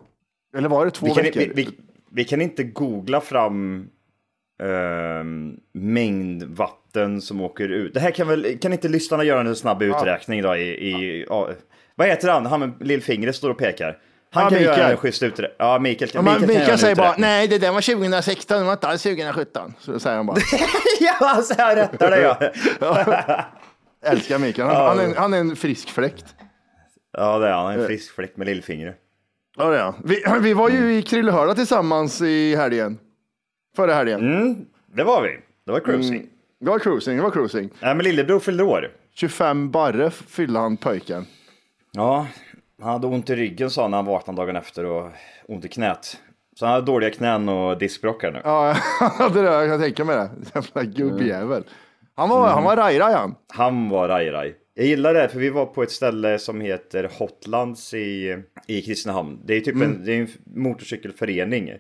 Eller 0.58 0.70
var 0.70 0.86
det 0.86 0.91
två 0.91 1.05
vi, 1.05 1.13
kan, 1.13 1.24
veckor? 1.24 1.39
vi, 1.39 1.51
vi, 1.55 1.70
vi 2.12 2.24
kan 2.24 2.41
inte 2.41 2.63
googla 2.63 3.22
fram 3.22 3.88
ehm, 4.63 5.55
mängd 5.74 6.43
vatten 6.43 7.22
som 7.22 7.41
åker 7.41 7.70
ut. 7.70 7.93
Det 7.93 8.00
här 8.00 8.12
kan 8.12 8.27
väl, 8.27 8.58
kan 8.62 8.74
inte 8.74 8.88
lyssnarna 8.88 9.24
göra 9.24 9.39
en 9.41 9.55
snabb 9.55 9.82
uträkning 9.82 10.41
då 10.41 10.55
i, 10.55 10.70
i 10.70 11.25
ja. 11.29 11.50
vad 11.96 12.08
heter 12.08 12.29
han, 12.29 12.46
han 12.46 12.60
med 12.60 12.72
lillfingret 12.79 13.36
står 13.36 13.50
och 13.50 13.58
pekar. 13.58 13.98
Han 14.32 14.43
Ja, 14.43 14.50
kan 14.50 14.62
göra 14.62 14.72
Mikael. 14.75 14.91
en 14.91 14.98
schysst 14.98 15.24
uträkning. 15.24 15.55
Ja, 15.58 15.79
Mikael, 15.79 16.10
Ja, 16.13 16.22
kan 16.22 16.32
göra 16.34 16.48
Mikael 16.48 16.70
en 16.70 16.77
säger 16.77 16.96
bara, 16.96 17.15
nej 17.17 17.48
det 17.48 17.58
där 17.58 17.72
var 17.72 17.82
2016, 17.82 18.58
det 18.60 18.63
var 18.65 18.74
inte 18.74 18.88
alls 18.88 19.03
2017. 19.03 19.74
Så 19.79 20.00
säger 20.00 20.17
han 20.17 20.25
bara. 20.25 20.38
ja, 21.00 21.41
så 21.41 21.53
här 21.53 21.75
rättar 21.75 22.12
det 22.12 22.22
ja. 22.22 22.38
Älskar 24.03 24.39
Mikael. 24.39 24.67
Han, 24.67 24.75
han, 24.88 25.00
är, 25.00 25.03
en- 25.03 25.17
han 25.17 25.33
är 25.33 25.38
en 25.38 25.55
frisk 25.55 25.89
fläkt. 25.89 26.36
Ja, 27.17 27.39
det 27.39 27.48
är 27.48 27.53
han. 27.53 27.74
En 27.79 27.86
frisk 27.88 28.15
fläkt 28.15 28.38
med 28.38 28.48
lillfingret. 28.48 28.95
Ja, 29.57 29.69
det 29.69 29.77
är 29.79 29.83
han. 29.83 29.93
Vi, 30.03 30.24
vi 30.41 30.53
var 30.53 30.69
ju 30.69 30.93
i 30.95 31.01
Krillehörda 31.01 31.55
tillsammans 31.55 32.22
i 32.22 32.55
helgen. 32.55 33.00
Förra 33.75 33.93
helgen. 33.93 34.19
Mm, 34.38 34.65
det 34.95 35.03
var 35.03 35.22
vi. 35.22 35.39
Det 35.65 35.72
var 35.72 35.79
cruising. 35.79 36.15
Mm, 36.15 36.29
det 36.60 36.69
var 36.69 36.79
cruising, 36.79 37.17
det 37.17 37.24
var 37.24 37.31
cruising. 37.31 37.69
Nej, 37.79 37.95
men 37.95 38.03
lillebror 38.03 38.39
fyllde 38.39 38.63
år. 38.63 38.91
25 39.13 39.72
barre 39.72 40.12
fyllde 40.12 40.60
han 40.60 40.77
pojken. 40.77 41.25
Ja, 41.91 42.27
han 42.81 42.91
hade 42.91 43.07
ont 43.07 43.29
i 43.29 43.36
ryggen 43.36 43.69
sa 43.69 43.81
han 43.81 43.91
när 43.91 43.98
han 43.98 44.05
vaknade 44.05 44.41
dagen 44.41 44.55
efter 44.55 44.86
och 44.86 45.12
ont 45.48 45.65
i 45.65 45.67
knät. 45.67 46.17
Så 46.55 46.65
han 46.65 46.74
hade 46.74 46.86
dåliga 46.86 47.10
knän 47.10 47.50
och 47.50 47.77
diskbråckar 47.77 48.31
nu. 48.31 48.41
Ja, 48.43 48.75
det 49.33 49.41
där, 49.41 49.51
jag 49.62 49.69
kan 49.69 49.79
tänka 49.81 50.05
mig 50.05 50.15
det. 50.15 50.29
Jävla 50.55 50.83
gubbjävel. 50.83 51.63
Han 52.15 52.29
var, 52.29 52.50
han 52.50 52.63
var 52.63 52.75
raj-raj 52.77 53.13
han. 53.13 53.36
Han 53.48 53.89
var 53.89 54.08
raj-raj. 54.08 54.55
Jag 54.75 54.86
gillar 54.86 55.13
det, 55.13 55.29
för 55.29 55.39
vi 55.39 55.50
var 55.50 55.65
på 55.65 55.84
ett 55.84 55.91
ställe 55.91 56.39
som 56.39 56.62
heter 56.62 57.10
Hotlands 57.20 57.93
i, 57.93 58.38
i 58.67 58.82
Kristinehamn. 58.82 59.39
Det 59.46 59.53
är 59.55 59.62
typ 59.62 59.75
Mm. 59.75 59.91
en, 59.91 60.05
det 60.05 60.12
är 60.13 60.20
en 60.22 60.27
motorcykelförening. 60.55 61.72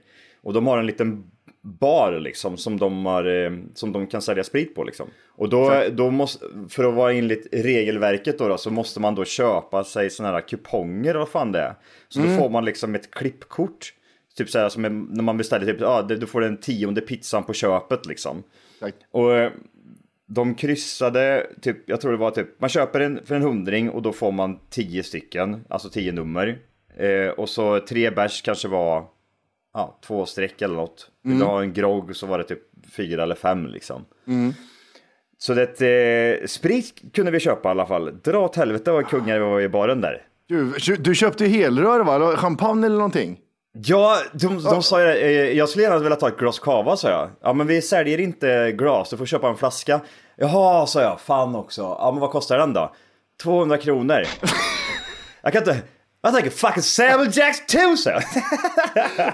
Och 0.43 0.53
de 0.53 0.67
har 0.67 0.77
en 0.77 0.85
liten 0.85 1.23
bar 1.61 2.19
liksom 2.19 2.57
som 2.57 2.79
de, 2.79 3.05
har, 3.05 3.43
eh, 3.45 3.51
som 3.73 3.91
de 3.91 4.07
kan 4.07 4.21
sälja 4.21 4.43
sprit 4.43 4.75
på 4.75 4.83
liksom. 4.83 5.09
Och 5.29 5.49
då, 5.49 5.83
då 5.91 6.11
måste, 6.11 6.45
för 6.69 6.83
att 6.83 6.93
vara 6.93 7.13
enligt 7.13 7.47
regelverket 7.51 8.37
då, 8.39 8.47
då 8.47 8.57
så 8.57 8.71
måste 8.71 8.99
man 8.99 9.15
då 9.15 9.25
köpa 9.25 9.83
sig 9.83 10.09
sådana 10.09 10.33
här 10.35 10.41
kuponger 10.47 11.09
eller 11.09 11.19
vad 11.19 11.29
fan 11.29 11.51
det 11.51 11.59
är. 11.59 11.73
Så 12.09 12.19
Mm. 12.19 12.31
då 12.35 12.41
får 12.41 12.49
man 12.49 12.65
liksom 12.65 12.95
ett 12.95 13.11
klippkort. 13.11 13.93
Typ 14.37 14.49
så 14.49 14.59
här 14.59 14.69
som 14.69 14.81
när 15.11 15.23
man 15.23 15.37
beställer 15.37 15.65
typ, 15.65 15.81
ja, 15.81 16.01
det- 16.01 16.15
du 16.15 16.25
får 16.27 16.41
den 16.41 16.57
tionde 16.57 17.01
pizzan 17.01 17.43
på 17.43 17.53
köpet 17.53 18.05
liksom. 18.05 18.43
Tack. 18.79 18.93
Och 19.11 19.35
eh, 19.35 19.51
de 20.33 20.55
kryssade, 20.55 21.47
typ, 21.61 21.77
jag 21.85 22.01
tror 22.01 22.11
det 22.11 22.17
var 22.17 22.31
typ, 22.31 22.47
man 22.61 22.69
köper 22.69 22.99
en 22.99 23.19
för 23.25 23.35
en 23.35 23.41
hundring 23.41 23.89
och 23.89 24.01
då 24.01 24.11
får 24.13 24.31
man 24.31 24.59
tio 24.69 25.03
stycken, 25.03 25.65
alltså 25.69 25.89
tio 25.89 26.11
nummer. 26.11 26.57
Eh, 26.97 27.27
och 27.29 27.49
så 27.49 27.79
tre 27.79 28.09
bärs 28.09 28.41
kanske 28.41 28.67
var, 28.67 29.05
ja, 29.73 29.99
två 30.05 30.25
streck 30.25 30.61
eller 30.61 30.75
något. 30.75 31.11
Vill 31.23 31.31
du 31.33 31.35
Mm. 31.37 31.47
ha 31.47 31.61
en 31.61 31.73
grogg 31.73 32.15
så 32.15 32.27
var 32.27 32.37
det 32.37 32.43
typ 32.43 32.59
fyra 32.95 33.23
eller 33.23 33.35
fem 33.35 33.65
liksom. 33.67 34.05
Mm. 34.27 34.53
Så 35.37 35.53
det, 35.53 35.81
eh, 35.81 36.45
sprit 36.45 37.01
kunde 37.13 37.31
vi 37.31 37.39
köpa 37.39 37.69
i 37.69 37.71
alla 37.71 37.85
fall. 37.85 38.11
Dra 38.23 38.39
åt 38.45 38.55
helvete 38.55 38.91
vad 38.91 39.07
kungar 39.07 39.39
vi 39.39 39.45
var 39.45 39.61
i 39.61 39.69
baren 39.69 40.01
där. 40.01 40.21
Du, 40.47 40.73
du 40.99 41.15
köpte 41.15 41.45
helrör 41.45 41.99
va? 42.03 42.37
Champagne 42.37 42.85
eller 42.85 42.95
någonting? 42.97 43.39
Ja, 43.73 44.17
de, 44.33 44.63
de 44.63 44.83
sa 44.83 44.99
ju 45.01 45.05
det. 45.07 45.13
eh, 45.21 45.57
Jag 45.57 45.69
skulle 45.69 45.83
gärna 45.83 45.97
vilja 45.99 46.15
ta 46.15 46.27
ett 46.27 46.37
glas 46.37 46.59
cava, 46.59 46.97
sa 46.97 47.09
jag. 47.09 47.29
Ja, 47.41 47.53
men 47.53 47.67
vi 47.67 47.81
säljer 47.81 48.19
inte 48.19 48.71
glas, 48.71 49.09
du 49.09 49.17
får 49.17 49.25
köpa 49.25 49.47
en 49.49 49.57
flaska. 49.57 50.01
Jaha, 50.35 50.87
sa 50.87 51.01
jag. 51.01 51.19
Fan 51.21 51.55
också. 51.55 51.81
Ja, 51.81 52.11
men 52.11 52.21
vad 52.21 52.31
kostar 52.31 52.57
den 52.57 52.73
då? 52.73 52.93
200 53.43 53.77
kronor. 53.77 54.23
jag 55.41 55.53
kan 55.53 55.61
inte... 55.61 55.77
Jag 56.25 56.33
tänker 56.33 56.49
fucking 56.49 56.83
Samuel 56.83 57.29
Jacks 57.37 57.65
2, 57.65 57.95
sa 57.97 58.09
jag. 58.09 58.23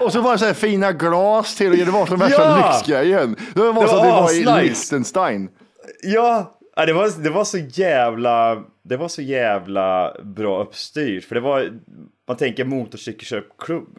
Och 0.02 0.12
så 0.12 0.20
var 0.20 0.32
det 0.32 0.38
så 0.38 0.44
här 0.44 0.54
fina 0.54 0.92
glas 0.92 1.56
till 1.56 1.70
och 1.70 1.76
det 1.76 1.84
var 1.90 2.06
som 2.06 2.18
värsta 2.18 2.42
Ja! 2.42 2.72
lyxgrejen. 2.72 3.36
Det 3.54 3.60
var 3.60 3.82
Det 3.82 3.88
som 3.88 3.98
att 3.98 4.04
vi 4.06 4.10
var 4.10 4.22
var 4.22 4.60
i. 4.60 4.62
Liechtenstein. 4.64 5.48
Ja, 6.02 6.58
ja, 6.76 6.86
det 6.86 6.92
var, 6.92 7.22
det 7.22 7.30
var 7.30 7.44
så 7.44 7.58
jävla... 7.58 8.58
Det 8.84 8.96
var 8.96 9.08
så 9.08 9.22
jävla 9.22 10.14
bra 10.24 10.62
uppstyrt. 10.62 11.24
För 11.24 11.34
det 11.34 11.40
var... 11.40 11.68
Man 12.28 12.36
tänker 12.36 12.64
motorcykelköpklubb. 12.64 13.98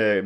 Eh, 0.00 0.24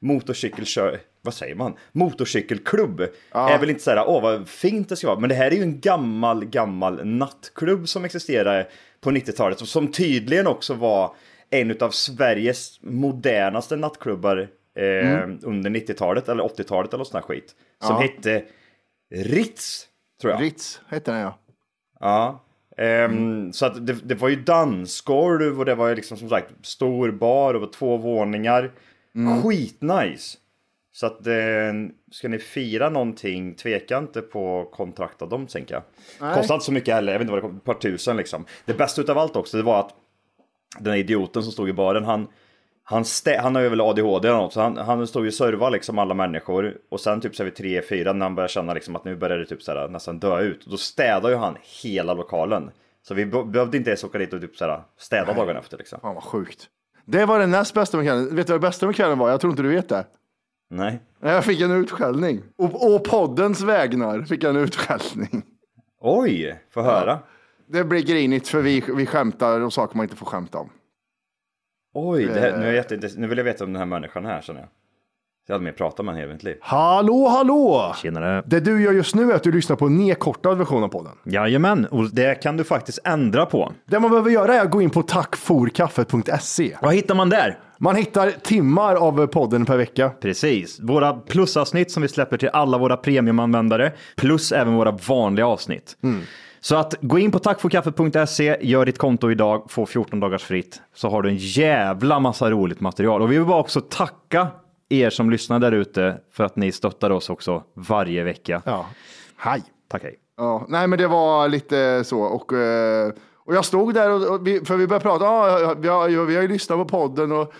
motorcykelkör... 0.00 1.00
Vad 1.22 1.34
säger 1.34 1.54
man? 1.54 1.74
Motorcykelklubb. 1.92 3.00
Är 3.32 3.58
väl 3.58 3.70
inte 3.70 3.82
så 3.82 3.90
här, 3.90 4.04
åh 4.08 4.22
vad 4.22 4.48
fint 4.48 4.88
det 4.88 4.96
ska 4.96 5.06
vara. 5.06 5.18
Men 5.20 5.28
det 5.28 5.34
här 5.34 5.50
är 5.50 5.56
ju 5.56 5.62
en 5.62 5.80
gammal, 5.80 6.44
gammal 6.44 7.06
nattklubb 7.06 7.88
som 7.88 8.04
existerade 8.04 8.66
på 9.00 9.10
90-talet. 9.10 9.60
och 9.60 9.68
Som 9.68 9.92
tydligen 9.92 10.46
också 10.46 10.74
var 10.74 11.14
en 11.50 11.76
av 11.82 11.90
Sveriges 11.90 12.78
modernaste 12.82 13.76
nattklubbar 13.76 14.48
eh, 14.78 15.12
Mm. 15.22 15.38
under 15.42 15.70
90-talet 15.70 16.28
eller 16.28 16.42
80-talet 16.44 16.90
eller 16.90 16.98
något 16.98 17.08
sånt 17.08 17.24
skit. 17.24 17.54
Som 17.84 17.96
Ja. 17.96 18.02
hette 18.02 18.42
Ritz, 19.14 19.86
tror 20.20 20.32
jag. 20.32 20.42
Ritz 20.42 20.80
hette 20.88 21.10
den 21.12 21.20
ja. 21.20 21.38
Ja. 22.00 22.44
Ehm, 22.76 23.52
Så 23.52 23.66
att 23.66 23.86
det, 23.86 23.92
det 23.92 24.14
var 24.14 24.28
ju 24.28 24.36
dansgolv 24.36 25.58
och 25.58 25.64
det 25.64 25.74
var 25.74 25.88
ju 25.88 25.94
liksom 25.94 26.16
som 26.16 26.28
sagt 26.28 26.52
stor 26.62 27.10
bar 27.10 27.54
och 27.54 27.72
två 27.72 27.96
våningar. 27.96 28.70
Mm. 29.14 29.42
Skitnice. 29.42 30.38
Så 30.92 31.06
att 31.06 31.26
eh, 31.26 31.34
ska 32.12 32.28
ni 32.28 32.38
fira 32.38 32.90
någonting, 32.90 33.54
tveka 33.54 33.98
inte 33.98 34.22
på 34.22 34.60
att 34.60 34.70
kontrakta 34.76 35.26
dem 35.26 35.46
tänker 35.46 35.74
jag. 35.74 35.82
Nej. 36.20 36.34
Kostar 36.34 36.54
inte 36.54 36.64
så 36.64 36.72
mycket 36.72 36.94
heller, 36.94 37.12
jag 37.12 37.18
vet 37.18 37.24
inte 37.28 37.32
vad 37.32 37.38
det 37.42 37.48
kostar, 37.48 37.58
ett 37.58 37.64
par 37.64 37.74
tusen 37.90 38.16
liksom. 38.16 38.44
Det 38.64 38.74
bästa 38.74 39.00
utav 39.00 39.18
allt 39.18 39.36
också, 39.36 39.56
det 39.56 39.62
var 39.62 39.80
att 39.80 39.94
den 40.78 40.92
här 40.92 41.00
idioten 41.00 41.42
som 41.42 41.52
stod 41.52 41.68
i 41.68 41.72
baren, 41.72 42.04
han, 42.04 42.28
han, 42.82 43.02
stä- 43.02 43.38
han 43.40 43.54
har 43.54 43.62
ju 43.62 43.68
väl 43.68 43.80
ADHD 43.80 44.28
eller 44.28 44.38
något, 44.38 44.52
så 44.52 44.60
han, 44.60 44.76
han 44.76 45.06
stod 45.06 45.22
ju 45.22 45.28
och 45.28 45.34
servade 45.34 45.72
liksom 45.72 45.98
alla 45.98 46.14
människor. 46.14 46.78
Och 46.88 47.00
sen 47.00 47.20
typ 47.20 47.36
så 47.36 47.44
vid 47.44 47.54
tre, 47.54 47.82
fyra, 47.82 48.12
när 48.12 48.26
han 48.26 48.34
började 48.34 48.52
känna 48.52 48.74
liksom 48.74 48.96
att 48.96 49.04
nu 49.04 49.16
börjar 49.16 49.38
det 49.38 49.46
typ 49.46 49.62
så 49.62 49.72
här, 49.72 49.88
nästan 49.88 50.18
dö 50.18 50.40
ut. 50.40 50.66
Då 50.66 50.76
städade 50.76 51.30
ju 51.34 51.38
han 51.38 51.56
hela 51.82 52.14
lokalen. 52.14 52.70
Så 53.02 53.14
vi 53.14 53.26
be- 53.26 53.44
behövde 53.44 53.76
inte 53.76 53.90
ens 53.90 54.04
åka 54.04 54.18
dit 54.18 54.32
och 54.32 54.40
typ 54.40 54.56
så 54.56 54.64
här, 54.64 54.82
städa 54.98 55.32
dagen 55.32 55.56
efter 55.56 55.78
liksom. 55.78 56.00
Fan 56.00 56.14
vad 56.14 56.24
sjukt. 56.24 56.68
Det 57.04 57.24
var 57.26 57.38
den 57.38 57.50
näst 57.50 57.74
bästa 57.74 57.96
med 57.96 58.06
kvällen. 58.06 58.36
Vet 58.36 58.46
du 58.46 58.52
vad 58.52 58.60
det 58.60 58.66
bästa 58.68 58.86
med 58.86 58.96
kvällen 58.96 59.18
var? 59.18 59.30
Jag 59.30 59.40
tror 59.40 59.50
inte 59.50 59.62
du 59.62 59.68
vet 59.68 59.88
det. 59.88 60.06
Nej. 60.70 61.00
Jag 61.20 61.44
fick 61.44 61.60
en 61.60 61.70
utskällning. 61.70 62.42
Och, 62.58 62.94
och 62.94 63.04
poddens 63.04 63.60
vägnar 63.60 64.22
fick 64.22 64.42
jag 64.42 64.50
en 64.56 64.62
utskällning. 64.62 65.42
Oj, 66.00 66.60
få 66.70 66.82
höra. 66.82 67.18
Det 67.66 67.84
blir 67.84 68.02
grinigt 68.02 68.48
för 68.48 68.62
vi, 68.62 68.84
vi 68.96 69.06
skämtar 69.06 69.60
om 69.60 69.70
saker 69.70 69.96
man 69.96 70.04
inte 70.04 70.16
får 70.16 70.26
skämta 70.26 70.58
om. 70.58 70.70
Oj, 71.94 72.24
det 72.26 72.40
här, 72.40 72.50
nu, 72.58 72.64
är 72.64 72.68
Eh. 72.68 72.74
jag 72.74 72.74
jätte, 72.74 73.20
nu 73.20 73.26
vill 73.26 73.38
jag 73.38 73.44
veta 73.44 73.64
om 73.64 73.72
den 73.72 73.80
här 73.80 73.86
människan 73.86 74.24
här 74.26 74.40
känner 74.42 74.60
jag. 74.60 74.68
Jag 75.50 75.54
hade 75.54 75.64
mer 75.64 75.72
pratat 75.72 76.06
med 76.06 76.14
henne 76.14 76.22
hela 76.22 76.32
mitt 76.32 76.42
liv. 76.42 76.56
Hallå, 76.60 77.28
hallå! 77.28 77.94
Tjenare. 78.02 78.42
Det 78.46 78.60
du 78.60 78.82
gör 78.82 78.92
just 78.92 79.14
nu 79.14 79.30
är 79.30 79.34
att 79.36 79.42
du 79.42 79.52
lyssnar 79.52 79.76
på 79.76 79.86
en 79.86 79.96
nedkortad 79.96 80.58
version 80.58 80.84
av 80.84 80.88
podden. 80.88 81.12
Jajamän, 81.24 81.86
och 81.86 82.10
det 82.10 82.34
kan 82.34 82.56
du 82.56 82.64
faktiskt 82.64 82.98
ändra 83.04 83.46
på. 83.46 83.72
Det 83.86 84.00
man 84.00 84.10
behöver 84.10 84.30
göra 84.30 84.54
är 84.54 84.60
att 84.60 84.70
gå 84.70 84.82
in 84.82 84.90
på 84.90 85.02
tackforkaffet.se. 85.02 86.76
Vad 86.82 86.94
hittar 86.94 87.14
man 87.14 87.28
där? 87.28 87.58
Man 87.78 87.96
hittar 87.96 88.30
timmar 88.30 88.94
av 88.94 89.26
podden 89.26 89.66
per 89.66 89.76
vecka. 89.76 90.10
Precis. 90.20 90.80
Våra 90.80 91.12
plusavsnitt 91.12 91.90
som 91.90 92.02
vi 92.02 92.08
släpper 92.08 92.36
till 92.36 92.50
alla 92.52 92.78
våra 92.78 92.96
premiumanvändare, 92.96 93.92
plus 94.16 94.52
även 94.52 94.74
våra 94.74 94.90
vanliga 94.90 95.46
avsnitt. 95.46 95.96
Så 96.60 96.76
att 96.76 96.94
gå 97.00 97.18
in 97.18 97.30
på 97.30 97.38
tackforkaffet.se, 97.38 98.56
gör 98.60 98.84
ditt 98.84 98.98
konto 98.98 99.30
idag, 99.30 99.66
få 99.68 99.86
14 99.86 100.20
dagars 100.20 100.42
fritt, 100.42 100.80
så 100.94 101.10
har 101.10 101.22
du 101.22 101.28
en 101.28 101.36
jävla 101.36 102.20
massa 102.20 102.50
roligt 102.50 102.80
material. 102.80 103.22
Och 103.22 103.32
vi 103.32 103.36
vill 103.38 103.46
bara 103.46 103.60
också 103.60 103.80
tacka 103.80 104.48
er 104.90 105.10
som 105.10 105.30
lyssnar 105.30 105.58
där 105.58 105.72
ute 105.72 106.20
för 106.32 106.44
att 106.44 106.56
ni 106.56 106.72
stöttar 106.72 107.10
oss 107.10 107.30
också 107.30 107.62
varje 107.74 108.24
vecka. 108.24 108.62
Ja. 108.64 108.86
Hej. 109.36 109.62
Tack 109.88 110.02
hej. 110.02 110.16
Ja, 110.36 110.66
nej, 110.68 110.86
men 110.86 110.98
det 110.98 111.06
var 111.06 111.48
lite 111.48 112.04
så. 112.04 112.20
Och, 112.20 112.52
eh, 112.52 113.12
och 113.36 113.54
jag 113.54 113.64
stod 113.64 113.94
där, 113.94 114.10
och, 114.10 114.34
och 114.34 114.46
vi, 114.46 114.64
för 114.64 114.76
vi 114.76 114.86
började 114.86 115.02
prata, 115.02 115.24
ah, 115.24 115.74
vi, 115.74 115.88
har, 115.88 116.08
vi 116.08 116.34
har 116.34 116.42
ju 116.42 116.48
lyssnat 116.48 116.78
på 116.78 116.84
podden 116.84 117.32
och, 117.32 117.52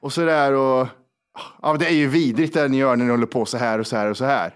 och 0.00 0.12
så 0.12 0.20
där. 0.20 0.52
Och, 0.52 0.86
Ja, 1.62 1.76
det 1.78 1.86
är 1.86 1.94
ju 1.94 2.08
vidrigt 2.08 2.54
det 2.54 2.68
ni 2.68 2.76
gör 2.76 2.96
när 2.96 3.04
ni 3.04 3.10
håller 3.10 3.26
på 3.26 3.44
så 3.44 3.58
här 3.58 3.78
och 3.78 3.86
så 3.86 3.96
här 3.96 4.10
och 4.10 4.16
så 4.16 4.24
här. 4.24 4.54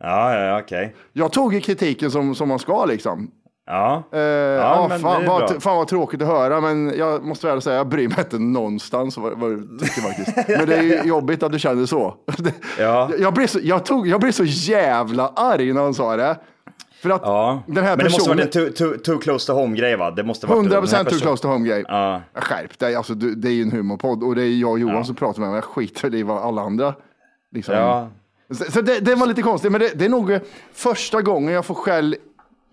Ja, 0.00 0.34
ja, 0.34 0.60
okej. 0.60 0.94
Jag 1.12 1.32
tog 1.32 1.54
ju 1.54 1.60
kritiken 1.60 2.10
som, 2.10 2.34
som 2.34 2.48
man 2.48 2.58
ska 2.58 2.84
liksom. 2.84 3.30
Ja. 3.70 4.02
Eh, 4.12 4.20
ja, 4.20 4.86
men 4.88 5.00
fan, 5.00 5.24
vad, 5.26 5.62
fan 5.62 5.76
vad 5.76 5.88
tråkigt 5.88 6.22
att 6.22 6.28
höra, 6.28 6.60
men 6.60 6.92
jag 6.98 7.24
måste 7.24 7.46
väl 7.46 7.62
säga, 7.62 7.76
jag 7.76 7.88
bryr 7.88 8.08
mig 8.08 8.18
inte 8.18 8.38
någonstans 8.38 9.16
vad, 9.16 9.38
vad 9.38 9.50
du 9.50 9.78
tycker 9.78 10.00
faktiskt. 10.00 10.36
Men 10.58 10.68
det 10.68 10.76
är 10.76 10.82
ju 10.82 11.08
jobbigt 11.08 11.42
att 11.42 11.52
du 11.52 11.58
känner 11.58 11.86
så. 11.86 12.14
Ja. 12.78 13.10
Jag, 13.18 13.34
blev 13.34 13.46
så 13.46 13.58
jag, 13.62 13.84
tog, 13.84 14.08
jag 14.08 14.20
blev 14.20 14.32
så 14.32 14.44
jävla 14.44 15.28
arg 15.28 15.72
när 15.72 15.82
han 15.82 15.94
sa 15.94 16.16
det. 16.16 16.36
För 17.02 17.10
att 17.10 17.20
Ja. 17.24 17.62
den 17.66 17.84
här 17.84 17.96
Men 17.96 17.98
det 17.98 18.04
måste 18.04 18.18
personen... 18.18 18.36
vara 18.36 18.44
en 18.46 18.50
too, 18.50 18.70
too, 18.70 18.98
too 18.98 19.18
close 19.18 19.46
to 19.46 19.52
home 19.52 19.76
grej 19.76 19.96
va? 19.96 20.10
Det 20.10 20.24
måste 20.24 20.46
vara 20.46 20.58
100 20.58 20.80
procent 20.80 21.08
too 21.08 21.18
close 21.18 21.42
to 21.42 21.48
home 21.48 21.68
grej. 21.68 21.84
Ja. 21.88 22.22
Skärp 22.34 22.78
dig, 22.78 22.94
alltså, 22.94 23.14
det 23.14 23.48
är 23.48 23.52
ju 23.52 23.62
en 23.62 23.72
humorpodd 23.72 24.22
och 24.22 24.34
det 24.34 24.42
är 24.42 24.60
jag 24.60 24.70
och 24.70 24.78
Johan 24.78 25.04
som 25.04 25.14
pratar 25.14 25.40
med 25.40 25.48
mig. 25.50 25.56
Jag 25.56 25.64
skiter 25.64 26.14
i 26.14 26.22
vad 26.22 26.42
alla 26.42 26.62
andra 26.62 26.94
liksom. 27.54 27.74
Ja. 27.74 28.08
Så, 28.50 28.72
så 28.72 28.80
det, 28.80 29.00
det 29.00 29.14
var 29.14 29.26
lite 29.26 29.42
konstigt, 29.42 29.72
men 29.72 29.80
det, 29.80 29.98
det 29.98 30.04
är 30.04 30.08
nog 30.08 30.38
första 30.74 31.22
gången 31.22 31.54
jag 31.54 31.64
får 31.64 31.74
skäll 31.74 32.16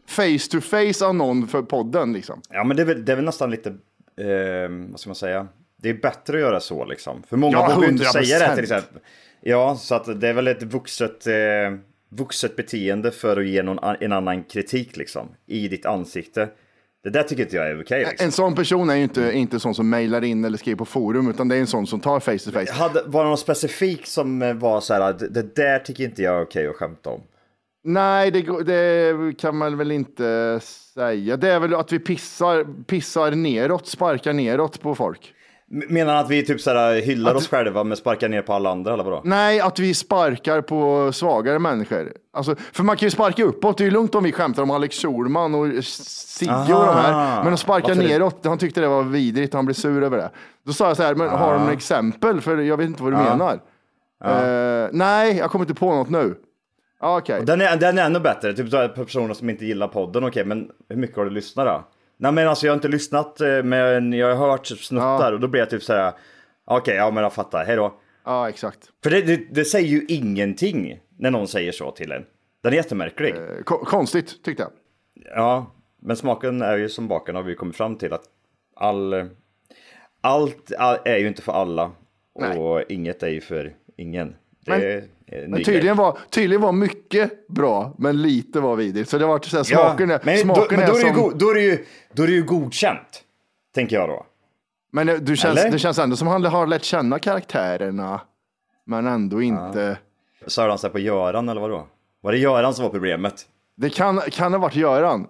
face 0.08 0.50
to 0.52 0.62
face 0.62 1.06
av 1.06 1.16
någon 1.16 1.48
för 1.48 1.62
podden 1.62 2.14
liksom. 2.14 2.42
Ja, 2.50 2.64
men 2.64 2.78
det 2.78 2.84
är 2.84 2.86
väl, 2.86 3.06
det 3.06 3.12
är 3.12 3.16
väl 3.16 3.26
nästan 3.26 3.52
lite, 3.52 3.70
eh, 3.70 4.70
vad 4.92 5.00
ska 5.00 5.10
man 5.10 5.16
säga? 5.16 5.48
Det 5.82 5.90
är 5.90 5.94
bättre 5.94 6.38
att 6.38 6.42
göra 6.42 6.60
så 6.60 6.86
liksom. 6.86 7.24
För 7.30 7.38
många 7.38 7.58
Ja, 7.58 7.74
vågar 7.76 7.88
ju 7.88 7.94
inte 7.94 8.04
100%. 8.06 8.12
säga 8.26 8.40
det 8.40 8.56
till 8.56 8.64
exempel. 8.64 9.02
Ja, 9.42 9.76
så 9.76 9.96
att 9.96 10.22
det 10.22 10.28
är 10.30 10.34
väl 10.34 10.48
ett 10.48 10.64
vuxet, 10.64 11.28
eh, 11.28 11.34
vuxet 12.10 12.56
beteende 12.56 13.12
för 13.12 13.38
att 13.38 13.48
ge 13.48 13.64
någon 13.64 13.96
en 14.00 14.12
annan 14.12 14.44
kritik 14.44 14.98
liksom. 14.98 15.28
I 15.46 15.68
ditt 15.68 15.86
ansikte. 15.86 16.50
Det 17.04 17.10
där 17.10 17.24
tycker 17.24 17.44
inte 17.44 17.56
jag 17.56 17.70
är 17.70 17.82
okej. 17.82 18.06
liksom. 18.10 18.26
En 18.26 18.32
sån 18.32 18.56
person 18.56 18.90
är 18.90 18.96
ju 18.96 19.04
inte, 19.04 19.32
inte 19.34 19.60
sån 19.60 19.76
som 19.76 19.90
mejlar 19.90 20.24
in 20.24 20.46
eller 20.46 20.58
skriver 20.58 20.78
på 20.78 20.86
forum, 20.86 21.30
utan 21.30 21.48
det 21.48 21.56
är 21.56 21.60
en 21.60 21.68
sån 21.68 21.88
som 21.88 22.00
tar 22.00 22.20
face 22.20 22.38
to 22.38 22.52
face. 22.52 22.74
Hade, 22.74 23.04
var 23.06 23.24
det 23.24 23.28
någon 23.30 23.38
specifik 23.38 24.06
som 24.08 24.42
eh, 24.42 24.54
var 24.54 24.82
så 24.82 24.94
här, 24.94 25.14
det 25.30 25.56
där 25.56 25.80
tycker 25.80 26.04
inte 26.04 26.22
jag 26.24 26.36
är 26.36 26.42
okej 26.44 26.68
att 26.68 26.76
skämta 26.76 27.10
om? 27.10 27.22
Nej, 27.88 28.32
det, 28.32 28.64
det 28.64 29.14
kan 29.40 29.58
man 29.58 29.78
väl 29.78 29.92
inte 29.92 30.60
säga. 30.94 31.38
Det 31.38 31.50
är 31.50 31.60
väl 31.60 31.76
att 31.76 31.92
vi 31.92 32.00
pissar, 32.00 32.84
pissar 32.84 33.32
neråt, 33.32 33.88
sparkar 33.88 34.34
neråt 34.34 34.82
på 34.82 34.96
folk. 34.96 35.32
Menar 35.90 36.16
han 36.16 36.26
att 36.26 36.32
vi 36.32 36.46
typ 36.46 36.62
så 36.62 36.70
här 36.74 37.02
hyllar 37.02 37.36
oss 37.36 37.48
själva 37.48 37.84
men 37.84 37.98
sparkar 37.98 38.30
ner 38.30 38.42
på 38.42 38.54
alla 38.54 38.72
andra 38.72 38.94
eller 38.94 39.04
vadå? 39.04 39.22
Nej, 39.24 39.60
att 39.60 39.80
vi 39.80 39.94
sparkar 39.94 40.62
på 40.62 41.12
svagare 41.14 41.60
människor. 41.60 42.14
Alltså, 42.34 42.56
för 42.74 42.84
man 42.84 42.98
kan 42.98 43.06
ju 43.06 43.12
sparka 43.12 43.44
uppåt. 43.44 43.78
Det 43.78 43.84
är 43.84 43.86
ju 43.86 43.92
lugnt 43.92 44.16
om 44.16 44.24
vi 44.24 44.32
skämtar 44.32 44.64
om 44.64 44.72
Alex 44.72 45.02
Schulman 45.02 45.56
och 45.56 45.84
Sigge 45.86 46.52
och 46.74 46.80
Aha. 46.84 46.86
de 46.94 47.02
här. 47.02 47.44
Men 47.44 47.54
att 47.54 47.60
sparka 47.60 47.88
Varför 47.88 48.02
det? 48.02 48.08
neråt, 48.08 48.46
han 48.46 48.58
tyckte 48.58 48.82
det 48.82 48.88
var 48.88 49.04
vidrigt 49.04 49.54
och 49.54 49.58
han 49.58 49.66
blev 49.66 49.74
sur 49.76 50.04
över 50.04 50.18
det. 50.18 50.30
Då 50.66 50.74
sa 50.74 50.88
jag 50.88 50.98
så 50.98 51.04
här, 51.04 51.16
men 51.16 51.30
har 51.30 51.54
de 51.54 51.68
Ah. 51.68 51.72
exempel? 51.72 52.42
För 52.42 52.58
jag 52.58 52.78
vet 52.78 52.88
inte 52.88 53.04
vad 53.04 53.12
du 53.14 53.18
Ja. 53.18 53.24
menar. 53.24 53.60
Eh, 54.26 54.90
nej, 54.92 55.38
jag 55.38 55.52
kommer 55.52 55.66
inte 55.66 55.74
på 55.80 55.96
något 55.96 56.10
nu. 56.10 56.36
Ja, 57.00 57.18
Okej. 57.18 57.42
Den 57.46 57.62
är, 57.62 57.78
den 57.78 57.98
är 57.98 58.06
ännu 58.06 58.20
bättre, 58.20 58.54
typ 58.54 58.70
så 58.70 58.78
här 58.78 58.88
personer 58.88 59.34
som 59.34 59.50
inte 59.50 59.66
gillar 59.66 59.88
podden, 59.88 60.24
okej 60.24 60.46
men 60.46 60.72
hur 60.90 60.96
mycket 60.96 61.18
har 61.18 61.26
du 61.26 61.32
lyssnat 61.32 61.66
då? 61.66 61.84
Nej 62.18 62.32
men 62.32 62.48
alltså 62.48 62.66
jag 62.66 62.72
har 62.72 62.76
inte 62.76 62.88
lyssnat 62.88 63.42
eh, 63.42 63.64
men 63.64 64.14
jag 64.14 64.36
har 64.36 64.48
hört 64.50 64.68
snuttar 64.68 65.34
och 65.34 65.40
då 65.40 65.48
blir 65.48 65.62
jag 65.62 65.70
typ 65.70 65.84
så 65.84 65.94
här. 65.94 66.14
okej 66.66 66.96
ja 66.96 67.12
men 67.12 67.24
jag 67.24 67.34
fattar, 67.34 67.66
hej 67.66 67.76
då. 67.76 67.94
Ja, 68.26 68.50
exakt. 68.50 68.80
För 69.04 69.10
det, 69.10 69.22
det, 69.22 69.36
det 69.52 69.66
säger 69.66 69.88
ju 69.88 70.06
ingenting 70.08 71.00
när 71.18 71.32
någon 71.32 71.48
säger 71.48 71.72
så 71.72 71.92
till 71.92 72.12
en. 72.12 72.26
Den 72.64 72.74
är 72.74 72.78
jättemärklig. 72.78 73.36
Eh, 73.36 73.64
ko- 73.64 73.86
konstigt, 73.86 74.44
tyckte 74.44 74.64
jag. 74.64 74.72
Ja, 75.36 75.72
men 76.02 76.16
smaken 76.18 76.62
är 76.62 76.78
ju 76.78 76.90
som 76.90 77.08
baken 77.08 77.36
har 77.36 77.44
vi 77.44 77.56
kommit 77.56 77.76
fram 77.78 77.96
till 77.98 78.14
att 78.14 78.24
all, 78.76 79.30
allt 80.22 80.72
all, 80.78 80.98
är 81.06 81.18
ju 81.18 81.28
inte 81.28 81.42
för 81.42 81.52
alla 81.54 81.92
och 82.58 82.82
inget 82.90 83.24
är 83.24 83.28
ju 83.30 83.42
för 83.42 83.76
ingen. 83.98 84.36
Det 84.66 84.72
Men- 84.72 85.10
Men 85.32 85.64
tydligen 85.64 85.98
var, 85.98 86.18
tydligen 86.30 86.62
var 86.62 86.72
mycket 86.72 87.48
bra, 87.48 87.94
men 87.98 88.22
lite 88.22 88.60
var 88.60 88.76
vidrigt. 88.76 89.10
Så 89.10 89.18
det 89.18 89.26
var 89.26 89.40
så 89.40 89.58
här, 89.58 89.64
smaken 89.64 90.12
är, 90.12 90.20
men 90.24 90.38
smaken 90.38 90.64
då, 90.70 90.76
men 90.78 90.90
då, 90.90 90.96
är 90.96 91.00
ju 91.00 91.06
som... 91.06 91.16
go- 91.16 91.32
då, 91.36 91.50
är 91.50 91.54
det 91.54 91.62
ju, 91.62 91.86
då 92.14 92.24
är 92.24 92.28
det 92.28 92.34
ju 92.34 92.44
godkänt, 92.44 93.24
tänker 93.76 93.96
jag 93.96 94.10
då. 94.10 94.26
Men 94.92 95.08
det- 95.08 95.18
du 95.18 95.36
känns, 95.38 95.60
Eller? 95.60 95.72
det 95.72 95.80
känns 95.80 96.00
ändå 96.00 96.16
som 96.16 96.28
han 96.28 96.46
har 96.46 96.68
lärt 96.68 96.84
känna 96.84 97.20
karaktärerna, 97.20 98.22
men 98.86 99.08
ändå 99.08 99.42
inte. 99.42 99.98
Sa 100.48 100.70
han 100.70 100.78
sig 100.80 100.90
på 100.90 101.00
Göran 101.00 101.50
eller 101.50 101.62
vadå? 101.62 101.88
Var 102.22 102.32
det 102.32 102.38
Göran 102.38 102.74
som 102.74 102.84
var 102.84 102.92
problemet? 102.92 103.46
Det 103.76 103.90
kan, 103.90 104.20
kan 104.32 104.54
ha 104.54 104.60
varit 104.60 104.76
Göran. 104.76 105.28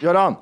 Göran! 0.00 0.34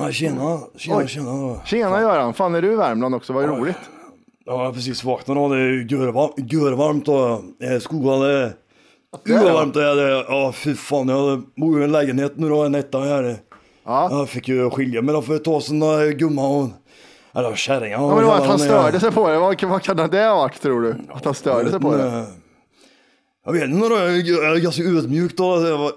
Ja, 0.00 0.12
tjena, 0.12 0.58
tjena, 0.76 0.96
Oj. 0.98 1.08
tjena. 1.08 1.60
Tjena 1.64 2.00
Göran, 2.00 2.34
fan 2.34 2.54
är 2.54 2.62
du 2.62 2.72
i 2.72 2.76
Värmland 2.76 3.14
också? 3.14 3.32
Vad 3.32 3.44
roligt. 3.44 3.76
Ja, 4.44 4.52
jag 4.52 4.58
har 4.58 4.72
precis 4.72 5.04
vaknat 5.04 5.36
då. 5.36 5.48
Det 5.48 5.56
är 5.56 5.60
ju 5.60 5.86
görvarmt, 5.86 6.52
görvarmt 6.52 7.08
och 7.08 7.64
eh, 7.68 7.78
skolan 7.80 8.22
är. 8.22 8.52
Det 9.24 9.94
det. 9.94 10.24
Ja, 10.28 10.52
fy 10.52 10.74
fan. 10.74 11.08
Jag 11.08 11.42
bor 11.56 11.80
i 11.80 11.84
en 11.84 11.92
lägenhet 11.92 12.32
nu 12.36 12.48
då, 12.48 12.62
en 12.62 12.74
etta 12.74 12.98
här. 13.00 13.36
Jag 13.84 14.28
fick 14.28 14.48
ju 14.48 14.70
skilja 14.70 15.02
mig 15.02 15.14
då 15.14 15.22
för 15.22 15.36
ett 15.36 15.44
tag 15.44 15.62
sedan, 15.62 15.80
gumman 16.18 16.44
hon. 16.44 16.72
Eller 17.34 17.54
kärringen. 17.54 18.00
Ja, 18.00 18.08
men 18.08 18.18
det 18.18 18.24
var 18.24 18.36
att 18.36 18.46
han 18.46 18.58
störde 18.58 19.00
sig 19.00 19.12
på 19.12 19.28
det. 19.28 19.38
Vad, 19.38 19.62
vad 19.62 19.82
kan 19.82 19.96
det 19.96 20.26
ha 20.26 20.34
varit 20.36 20.60
tror 20.62 20.82
du? 20.82 20.96
Att 21.12 21.24
han 21.24 21.34
störde 21.34 21.70
sig 21.70 21.80
på 21.80 21.96
det? 21.96 22.24
Jag 23.44 23.52
vet 23.52 23.62
inte 23.70 23.86
jag 23.86 24.56
är- 24.56 24.60
ganska 24.60 24.82
ödmjuk 24.82 25.36
då. 25.36 25.90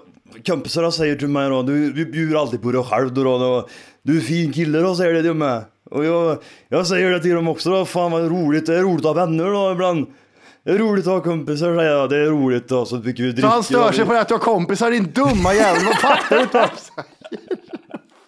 Kompisarna 0.46 0.90
säger 0.90 1.16
till 1.16 1.28
mig 1.28 1.48
då, 1.48 1.62
du, 1.62 1.92
du 1.92 2.06
bjuder 2.06 2.40
alltid 2.40 2.62
på 2.62 2.72
dig 2.72 2.82
själv 2.84 3.14
då. 3.14 3.38
då. 3.38 3.68
Du 4.02 4.12
är 4.12 4.16
en 4.16 4.22
fin 4.22 4.52
kille 4.52 4.78
då, 4.78 4.94
säger 4.94 5.14
det 5.14 5.22
till 5.22 5.34
mig. 5.34 5.60
Och 5.90 6.04
jag, 6.04 6.38
jag 6.68 6.86
säger 6.86 7.10
det 7.10 7.20
till 7.20 7.34
dem 7.34 7.48
också 7.48 7.70
då, 7.70 7.84
fan 7.84 8.10
vad 8.12 8.30
roligt, 8.30 8.66
det 8.66 8.74
är 8.74 8.82
roligt 8.82 9.06
att 9.06 9.16
ha 9.16 9.26
vänner 9.26 9.44
då 9.44 9.72
ibland. 9.72 10.06
Det 10.64 10.70
är 10.70 10.78
roligt 10.78 11.06
att 11.06 11.12
ha 11.12 11.20
kompisar 11.20 11.76
säger 11.76 11.90
jag, 11.90 12.10
det 12.10 12.16
är 12.16 12.26
roligt 12.26 12.68
då, 12.68 12.84
så 12.84 13.02
fick 13.02 13.20
vi 13.20 13.32
dricka. 13.32 13.48
Så 13.48 13.54
han 13.54 13.62
stör 13.62 13.92
sig 13.92 14.04
på 14.06 14.12
att 14.12 14.28
du 14.28 14.34
har 14.34 14.38
kompisar, 14.38 14.90
din 14.90 15.12
dumma 15.12 15.54
jävel. 15.54 15.84
Vad 15.84 15.98
fattar 16.00 16.36
du 16.36 16.42
inte 16.42 16.58
vad 16.58 16.70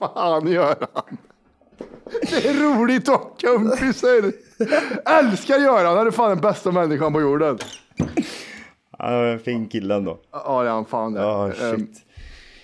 jag? 0.00 0.14
Fan 0.14 0.46
Göran. 0.52 0.76
Det 2.30 2.46
är 2.48 2.54
roligt 2.54 3.08
att 3.08 3.14
ha 3.14 3.36
kompisar. 3.40 4.32
Älskar 5.18 5.58
Göran, 5.58 5.96
han 5.96 6.06
är 6.06 6.10
fan 6.10 6.28
den 6.28 6.40
bästa 6.40 6.72
människan 6.72 7.12
på 7.12 7.20
jorden. 7.20 7.58
Ja, 8.98 9.38
fin 9.44 9.68
kille 9.68 9.94
ändå. 9.94 10.18
Ja, 10.32 10.62
det 10.62 10.68
är 10.68 10.72
han 10.72 10.84
fan 10.84 11.12
det. 11.14 11.20
Ja, 11.20 11.52
shit. 11.52 11.90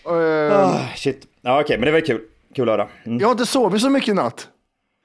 Ehm, 0.09 0.15
ehm, 0.15 0.53
Ah, 0.53 0.79
shit. 0.97 1.23
Ja, 1.43 1.61
okej, 1.61 1.79
men 1.79 1.87
det 1.87 1.93
var 1.93 2.01
kul. 2.01 2.21
Kul 2.55 2.69
att 2.69 2.79
höra. 2.79 2.89
Mm. 3.05 3.19
Jag 3.19 3.27
har 3.27 3.33
inte 3.33 3.47
sovit 3.47 3.83
så 3.83 3.91
mycket 3.91 4.09
i 4.09 4.15
natt. 4.15 4.49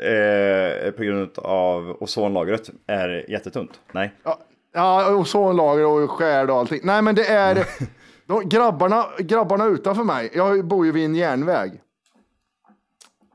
Eh, 0.02 0.92
på 0.92 1.04
grund 1.04 1.40
av 1.40 1.98
ozonlagret 2.00 2.70
är 2.88 3.26
jättetunt. 3.32 3.80
Nej. 3.92 4.14
Ja, 4.24 4.40
Ja, 4.76 5.16
ozonlager 5.16 5.86
och 5.86 6.12
skärd 6.12 6.50
och 6.50 6.58
allting. 6.58 6.80
Nej, 6.84 7.02
men 7.02 7.16
det 7.16 7.26
är 7.26 7.66
de, 8.26 8.50
grabbarna, 8.50 9.06
grabbarna 9.20 9.66
utanför 9.66 10.04
mig. 10.04 10.32
Jag 10.34 10.66
bor 10.66 10.86
ju 10.86 10.92
vid 10.92 11.06
en 11.06 11.16
järnväg. 11.16 11.82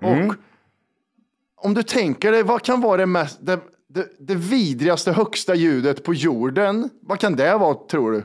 Och 0.02 0.34
om 1.56 1.74
du 1.74 1.82
tänker 1.82 2.32
dig, 2.32 2.42
vad 2.42 2.62
kan 2.62 2.80
vara 2.80 2.96
det 2.96 3.06
mest, 3.06 3.38
det, 3.40 3.60
det, 3.88 4.06
det 4.18 4.34
vidrigaste 4.34 5.12
högsta 5.12 5.54
ljudet 5.54 6.04
på 6.04 6.14
jorden? 6.14 6.90
Vad 7.02 7.18
kan 7.18 7.36
det 7.36 7.56
vara, 7.56 7.74
tror 7.74 8.12
du? 8.12 8.24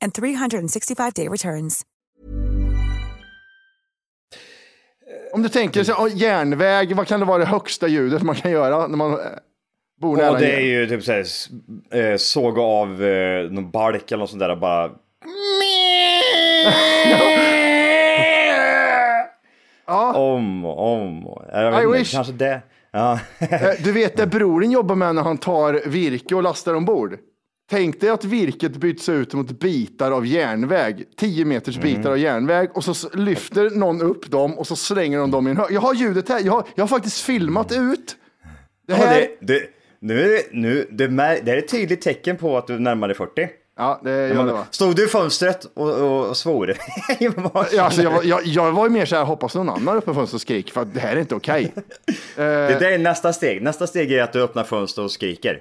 and 0.00 0.12
365-day 0.12 1.28
returns. 1.28 1.82
Om 5.32 5.42
du 5.42 5.48
tänker 5.48 5.84
så, 5.84 5.92
oh, 5.92 6.16
järnväg, 6.16 6.94
vad 6.96 7.06
kan 7.06 7.20
det 7.20 7.26
vara 7.26 7.38
det 7.38 7.44
högsta 7.44 7.88
ljudet 7.88 8.22
man 8.22 8.34
kan 8.34 8.50
göra 8.50 8.86
när 8.86 8.96
man 8.96 9.12
eh, 9.12 9.18
bor 10.00 10.16
nära 10.16 10.30
Och 10.30 10.36
en 10.36 10.42
det 10.42 10.52
är 10.56 10.60
ju 10.60 10.86
typ 10.86 11.04
såhär, 11.04 11.24
eh, 11.94 12.16
såga 12.16 12.62
av 12.62 13.04
eh, 13.04 13.50
någon 13.50 13.70
balk 13.70 14.12
eller 14.12 14.20
något 14.20 14.30
sånt 14.30 14.40
där 14.40 14.50
och 14.50 14.58
bara... 14.58 14.90
Om 20.14 20.64
och 20.64 20.92
om. 20.92 21.38
Jag 21.52 21.70
vet 21.70 21.80
I 21.80 21.84
inte, 21.86 21.98
wish. 21.98 22.12
kanske 22.12 22.32
det. 22.32 22.62
Ja. 22.90 23.20
Eh, 23.38 23.60
Du 23.84 23.92
vet 23.92 24.16
det 24.16 24.26
broren 24.36 24.70
jobbar 24.70 24.94
med 24.94 25.14
när 25.14 25.22
han 25.22 25.38
tar 25.38 25.88
virke 25.88 26.34
och 26.34 26.42
lastar 26.42 26.74
ombord? 26.74 27.18
Tänk 27.70 28.00
dig 28.00 28.10
att 28.10 28.24
virket 28.24 28.76
byts 28.76 29.08
ut 29.08 29.34
mot 29.34 29.50
bitar 29.60 30.10
av 30.10 30.26
järnväg, 30.26 31.04
10 31.16 31.44
meters 31.44 31.76
Mm. 31.76 31.88
bitar 31.94 32.10
av 32.10 32.18
järnväg 32.18 32.68
och 32.74 32.84
så 32.84 33.08
lyfter 33.16 33.70
någon 33.70 34.02
upp 34.02 34.30
dem 34.30 34.58
och 34.58 34.66
så 34.66 34.76
slänger 34.76 35.18
de 35.18 35.30
dem 35.30 35.46
i 35.48 35.50
en 35.50 35.56
hög. 35.56 35.66
Jag 35.72 35.80
har 35.80 35.94
ljudet 35.94 36.28
här, 36.28 36.40
jag 36.44 36.52
har, 36.52 36.64
jag 36.74 36.82
har 36.82 36.88
faktiskt 36.88 37.20
filmat 37.20 37.72
ut. 37.72 38.16
Det 38.86 38.92
Ja, 38.92 38.96
här, 38.96 39.20
det, 39.20 39.36
det, 39.40 39.62
nu 40.00 40.20
är 40.24 40.28
det, 40.28 40.42
nu, 40.52 40.88
det, 40.90 41.06
det 41.44 41.52
är 41.52 41.56
ett 41.56 41.68
tydligt 41.68 42.00
tecken 42.02 42.36
på 42.36 42.58
att 42.58 42.66
du 42.66 42.78
närmar 42.78 43.08
dig 43.08 43.16
40. 43.16 43.48
Ja, 43.76 44.00
det 44.04 44.10
gör 44.28 44.46
det 44.46 44.52
va? 44.52 44.66
Stod 44.70 44.96
du 44.96 45.04
i 45.04 45.08
fönstret 45.08 45.64
och, 45.74 45.90
och, 46.00 46.28
och 46.28 46.36
svor? 46.36 46.74
Ja, 47.18 47.82
alltså, 47.82 48.02
jag, 48.02 48.10
var, 48.10 48.22
jag, 48.22 48.46
jag 48.46 48.72
var 48.72 48.84
ju 48.86 48.90
mer 48.90 49.06
så 49.06 49.16
här, 49.16 49.24
hoppas 49.24 49.54
någon 49.54 49.68
annan 49.68 49.96
öppnar 49.96 50.14
fönstret 50.14 50.34
och 50.34 50.40
skriker 50.40 50.72
för 50.72 50.80
att 50.82 50.94
det 50.94 51.00
här 51.00 51.16
är 51.16 51.20
inte 51.20 51.34
okej. 51.34 51.72
Det 52.36 52.42
Eh, 52.42 52.78
där 52.78 52.92
är 52.92 52.98
nästa 52.98 53.32
steg. 53.32 53.62
Nästa 53.62 53.86
steg 53.86 54.12
är 54.12 54.22
att 54.22 54.32
du 54.32 54.42
öppnar 54.42 54.64
fönstret 54.64 55.04
och 55.04 55.10
skriker. 55.10 55.60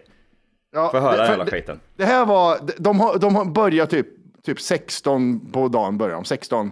Ja, 0.74 0.90
Får 0.92 1.00
höra 1.00 1.12
det- 1.18 1.26
för 1.26 1.32
hela 1.32 1.46
skiten. 1.46 1.80
Det 1.96 2.06
här 2.06 2.26
var, 2.26 2.60
de 2.78 3.00
har, 3.00 3.18
de 3.20 3.36
har 3.36 3.46
börjat 3.46 3.90
typ, 3.90 4.08
typ 4.46 4.62
16 4.62 5.52
på 5.52 5.68
dagen 5.68 5.98
börjar 5.98 6.16
de, 6.16 6.26
16. 6.26 6.72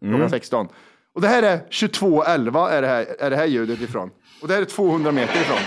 Klockan 0.00 0.14
Mm. 0.16 0.30
16. 0.30 0.68
Och 1.14 1.20
det 1.20 1.28
här 1.28 1.42
är 1.42 1.60
22.11 1.70 2.68
är 2.70 2.82
det 2.82 2.88
här, 2.88 3.06
är 3.18 3.30
det 3.30 3.36
här 3.36 3.46
ljudet 3.46 3.80
ifrån. 3.80 4.10
Och 4.42 4.48
det 4.48 4.54
här 4.54 4.60
är 4.60 4.64
200 4.66 5.12
meter 5.12 5.40
ifrån. 5.40 5.58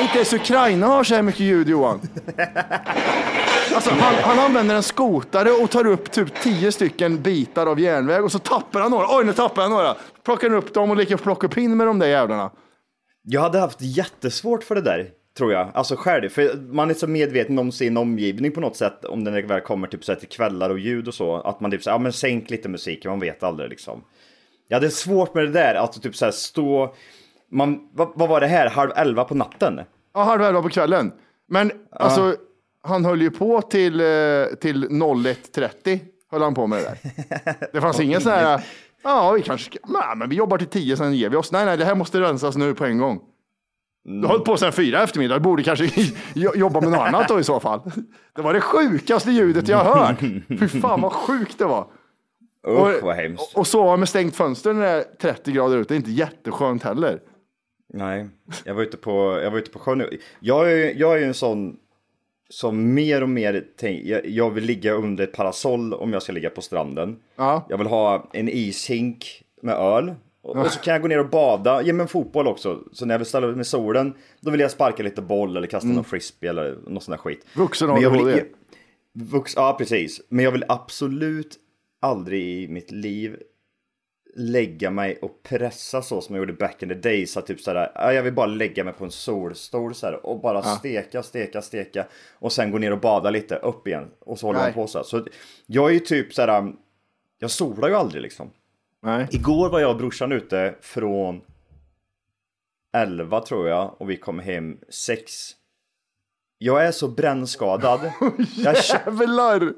Inte 0.00 0.14
ens 0.16 0.32
Ukraina 0.32 0.86
har 0.86 1.04
så 1.04 1.14
här 1.14 1.22
mycket 1.22 1.40
ljud 1.40 1.68
Johan. 1.68 2.00
Alltså, 3.74 3.90
han, 3.90 4.14
han 4.14 4.38
använder 4.38 4.74
en 4.74 4.82
skotare 4.82 5.50
och 5.50 5.70
tar 5.70 5.86
upp 5.86 6.10
typ 6.10 6.40
10 6.42 6.72
stycken 6.72 7.22
bitar 7.22 7.66
av 7.66 7.80
järnväg 7.80 8.24
och 8.24 8.32
så 8.32 8.38
tappar 8.38 8.80
han 8.80 8.90
några. 8.90 9.06
Oj, 9.18 9.24
nu 9.24 9.32
tappar 9.32 9.62
jag 9.62 9.70
några. 9.70 9.94
Plockar 10.24 10.54
upp 10.54 10.74
dem 10.74 10.90
och 10.90 10.96
leker 10.96 11.16
plocka 11.16 11.48
pinn 11.48 11.76
med 11.76 11.86
de 11.86 11.98
där 11.98 12.06
jävlarna. 12.06 12.50
Jag 13.22 13.40
hade 13.40 13.58
haft 13.58 13.78
jättesvårt 13.80 14.64
för 14.64 14.74
det 14.74 14.80
där, 14.80 15.08
tror 15.38 15.52
jag. 15.52 15.68
Alltså 15.74 15.96
själv, 15.96 16.28
för 16.28 16.56
man 16.72 16.90
är 16.90 16.94
så 16.94 17.06
medveten 17.06 17.58
om 17.58 17.72
sin 17.72 17.96
omgivning 17.96 18.52
på 18.52 18.60
något 18.60 18.76
sätt, 18.76 19.04
om 19.04 19.24
den 19.24 19.46
väl 19.46 19.60
kommer 19.60 19.88
typ 19.88 20.04
så 20.04 20.12
här 20.12 20.18
till 20.18 20.28
kvällar 20.28 20.70
och 20.70 20.78
ljud 20.78 21.08
och 21.08 21.14
så, 21.14 21.36
att 21.36 21.60
man 21.60 21.70
typ 21.70 21.82
så 21.82 21.90
här, 21.90 21.94
ja 21.94 21.98
men 21.98 22.12
sänk 22.12 22.50
lite 22.50 22.68
musiken, 22.68 23.10
man 23.10 23.20
vet 23.20 23.42
aldrig 23.42 23.70
liksom. 23.70 24.04
Jag 24.68 24.76
hade 24.76 24.90
svårt 24.90 25.34
med 25.34 25.44
det 25.44 25.50
där, 25.50 25.74
att 25.74 26.02
typ 26.02 26.16
så 26.16 26.24
här 26.24 26.32
stå, 26.32 26.94
man, 27.50 27.88
vad, 27.92 28.12
vad 28.14 28.28
var 28.28 28.40
det 28.40 28.46
här, 28.46 28.70
halv 28.70 28.90
elva 28.96 29.24
på 29.24 29.34
natten? 29.34 29.80
Ja, 30.14 30.22
halv 30.22 30.42
elva 30.42 30.62
på 30.62 30.68
kvällen. 30.68 31.12
Men 31.48 31.72
alltså, 31.90 32.36
han 32.86 33.04
höll 33.04 33.22
ju 33.22 33.30
på 33.30 33.62
till, 33.62 34.00
eh, 34.00 34.06
till 34.60 34.88
01.30 34.88 36.00
höll 36.30 36.42
han 36.42 36.54
på 36.54 36.66
med 36.66 36.78
det 36.78 36.84
där. 37.44 37.54
Det 37.72 37.80
fanns 37.80 38.00
ingen 38.00 38.20
sån 38.20 38.32
här, 38.32 38.60
ja 39.02 39.32
vi 39.32 39.42
kanske, 39.42 39.70
ska- 39.70 39.88
nej 39.92 40.16
men 40.16 40.28
vi 40.28 40.36
jobbar 40.36 40.58
till 40.58 40.66
10 40.66 40.96
sen 40.96 41.14
ger 41.14 41.28
vi 41.30 41.36
oss. 41.36 41.52
Nej, 41.52 41.64
nej, 41.66 41.76
det 41.76 41.84
här 41.84 41.94
måste 41.94 42.20
rensas 42.20 42.56
nu 42.56 42.74
på 42.74 42.84
en 42.84 42.98
gång. 42.98 43.20
Du 44.04 44.20
har 44.20 44.28
hållit 44.28 44.44
på 44.44 44.56
sen 44.56 44.72
fyra 44.72 45.02
eftermiddag, 45.02 45.34
du 45.34 45.40
borde 45.40 45.62
kanske 45.62 45.90
jo- 46.34 46.52
jobba 46.54 46.80
med 46.80 46.90
något 46.90 47.00
annat 47.00 47.28
då 47.28 47.40
i 47.40 47.44
så 47.44 47.60
fall. 47.60 47.80
Det 48.36 48.42
var 48.42 48.54
det 48.54 48.60
sjukaste 48.60 49.30
ljudet 49.30 49.68
jag 49.68 49.78
har 49.84 50.06
hört. 50.06 50.18
Fy 50.60 50.68
fan 50.80 51.00
vad 51.00 51.12
sjukt 51.12 51.58
det 51.58 51.64
var. 51.64 51.86
Usch 52.68 53.02
vad 53.02 53.16
hemskt. 53.16 53.52
Och, 53.54 53.60
och 53.60 53.66
sova 53.66 53.96
med 53.96 54.08
stängt 54.08 54.36
fönster 54.36 54.72
när 54.72 54.82
det 54.82 54.88
är 54.90 55.02
30 55.20 55.52
grader 55.52 55.76
ute, 55.78 55.88
det 55.88 55.94
är 55.94 55.96
inte 55.96 56.10
jätteskönt 56.10 56.82
heller. 56.82 57.20
Nej, 57.94 58.28
jag 58.64 58.74
var 58.74 58.82
ute 58.82 58.96
på, 58.96 59.40
jag 59.42 59.50
var 59.50 59.58
ute 59.58 59.70
på 59.70 59.78
sjön. 59.78 60.02
Jag 60.40 60.72
är, 60.72 60.94
jag 61.00 61.12
är 61.14 61.18
ju 61.18 61.24
en 61.24 61.34
sån 61.34 61.76
som 62.48 62.94
mer 62.94 63.22
och 63.22 63.28
mer 63.28 63.64
tänk, 63.76 64.04
jag, 64.04 64.26
jag 64.26 64.50
vill 64.50 64.64
ligga 64.64 64.92
under 64.92 65.24
ett 65.24 65.32
parasoll 65.32 65.94
om 65.94 66.12
jag 66.12 66.22
ska 66.22 66.32
ligga 66.32 66.50
på 66.50 66.62
stranden. 66.62 67.16
Ja. 67.36 67.66
Jag 67.68 67.78
vill 67.78 67.86
ha 67.86 68.28
en 68.32 68.48
ishink 68.48 69.42
med 69.62 69.74
öl. 69.74 70.14
Och, 70.42 70.56
och 70.56 70.66
så 70.66 70.80
kan 70.80 70.92
jag 70.92 71.02
gå 71.02 71.08
ner 71.08 71.18
och 71.18 71.30
bada, 71.30 71.82
ge 71.82 71.92
mig 71.92 72.02
en 72.02 72.08
fotboll 72.08 72.46
också. 72.46 72.78
Så 72.92 73.06
när 73.06 73.14
jag 73.14 73.18
vill 73.18 73.26
ställa 73.26 73.46
mig 73.46 73.56
med 73.56 73.66
solen, 73.66 74.14
då 74.40 74.50
vill 74.50 74.60
jag 74.60 74.70
sparka 74.70 75.02
lite 75.02 75.22
boll 75.22 75.56
eller 75.56 75.66
kasta 75.66 75.88
någon 75.88 76.04
frisbee 76.04 76.50
eller 76.50 76.78
någon 76.86 77.00
sån 77.00 77.12
där 77.12 77.18
skit. 77.18 77.46
Vuxen 77.54 77.88
Men 77.88 78.02
jag 78.02 78.10
vill-. 78.10 78.44
Vux, 79.12 79.56
ja, 79.56 79.74
precis. 79.78 80.20
Men 80.28 80.44
jag 80.44 80.52
vill 80.52 80.64
absolut 80.68 81.56
aldrig 82.00 82.62
i 82.62 82.68
mitt 82.68 82.90
liv 82.90 83.36
lägga 84.38 84.90
mig 84.90 85.18
och 85.22 85.42
pressa 85.42 86.02
så 86.02 86.20
som 86.20 86.34
jag 86.34 86.42
gjorde 86.42 86.52
back 86.52 86.82
in 86.82 86.88
the 86.88 86.94
days. 86.94 87.36
Att 87.36 87.46
typ 87.46 87.60
såhär, 87.60 87.92
ja, 87.94 88.12
jag 88.12 88.22
vill 88.22 88.32
bara 88.32 88.46
lägga 88.46 88.84
mig 88.84 88.92
på 88.92 89.04
en 89.04 89.10
solstol 89.10 89.94
så 89.94 90.06
här, 90.06 90.26
och 90.26 90.40
bara 90.40 90.58
Ja. 90.64 90.76
steka, 90.78 91.22
steka, 91.22 91.62
steka. 91.62 92.06
Och 92.38 92.52
sen 92.52 92.70
gå 92.70 92.78
ner 92.78 92.92
och 92.92 93.00
bada 93.00 93.30
lite, 93.30 93.56
upp 93.56 93.88
igen. 93.88 94.10
Och 94.18 94.38
så 94.38 94.46
håller 94.46 94.58
Nej. 94.58 94.68
man 94.68 94.74
på 94.74 94.86
så. 94.86 95.04
Så 95.04 95.26
jag 95.66 95.88
är 95.88 95.92
ju 95.94 96.00
typ 96.00 96.34
så 96.34 96.42
här, 96.42 96.72
jag 97.38 97.50
solar 97.50 97.88
ju 97.88 97.94
aldrig 97.94 98.22
liksom. 98.22 98.50
Nej. 99.02 99.26
Igår 99.30 99.68
var 99.68 99.80
jag 99.80 99.90
och 99.90 99.96
brorsan 99.96 100.32
ute 100.32 100.74
från 100.80 101.40
11 102.96 103.40
tror 103.40 103.68
jag 103.68 103.94
och 104.00 104.10
vi 104.10 104.16
kom 104.16 104.38
hem 104.38 104.78
6. 104.88 105.32
Jag 106.58 106.86
är 106.86 106.92
så 106.92 107.08
brännskadad. 107.08 108.00
jag, 108.56 108.74
kä- 108.74 109.20
Jävlar! 109.20 109.72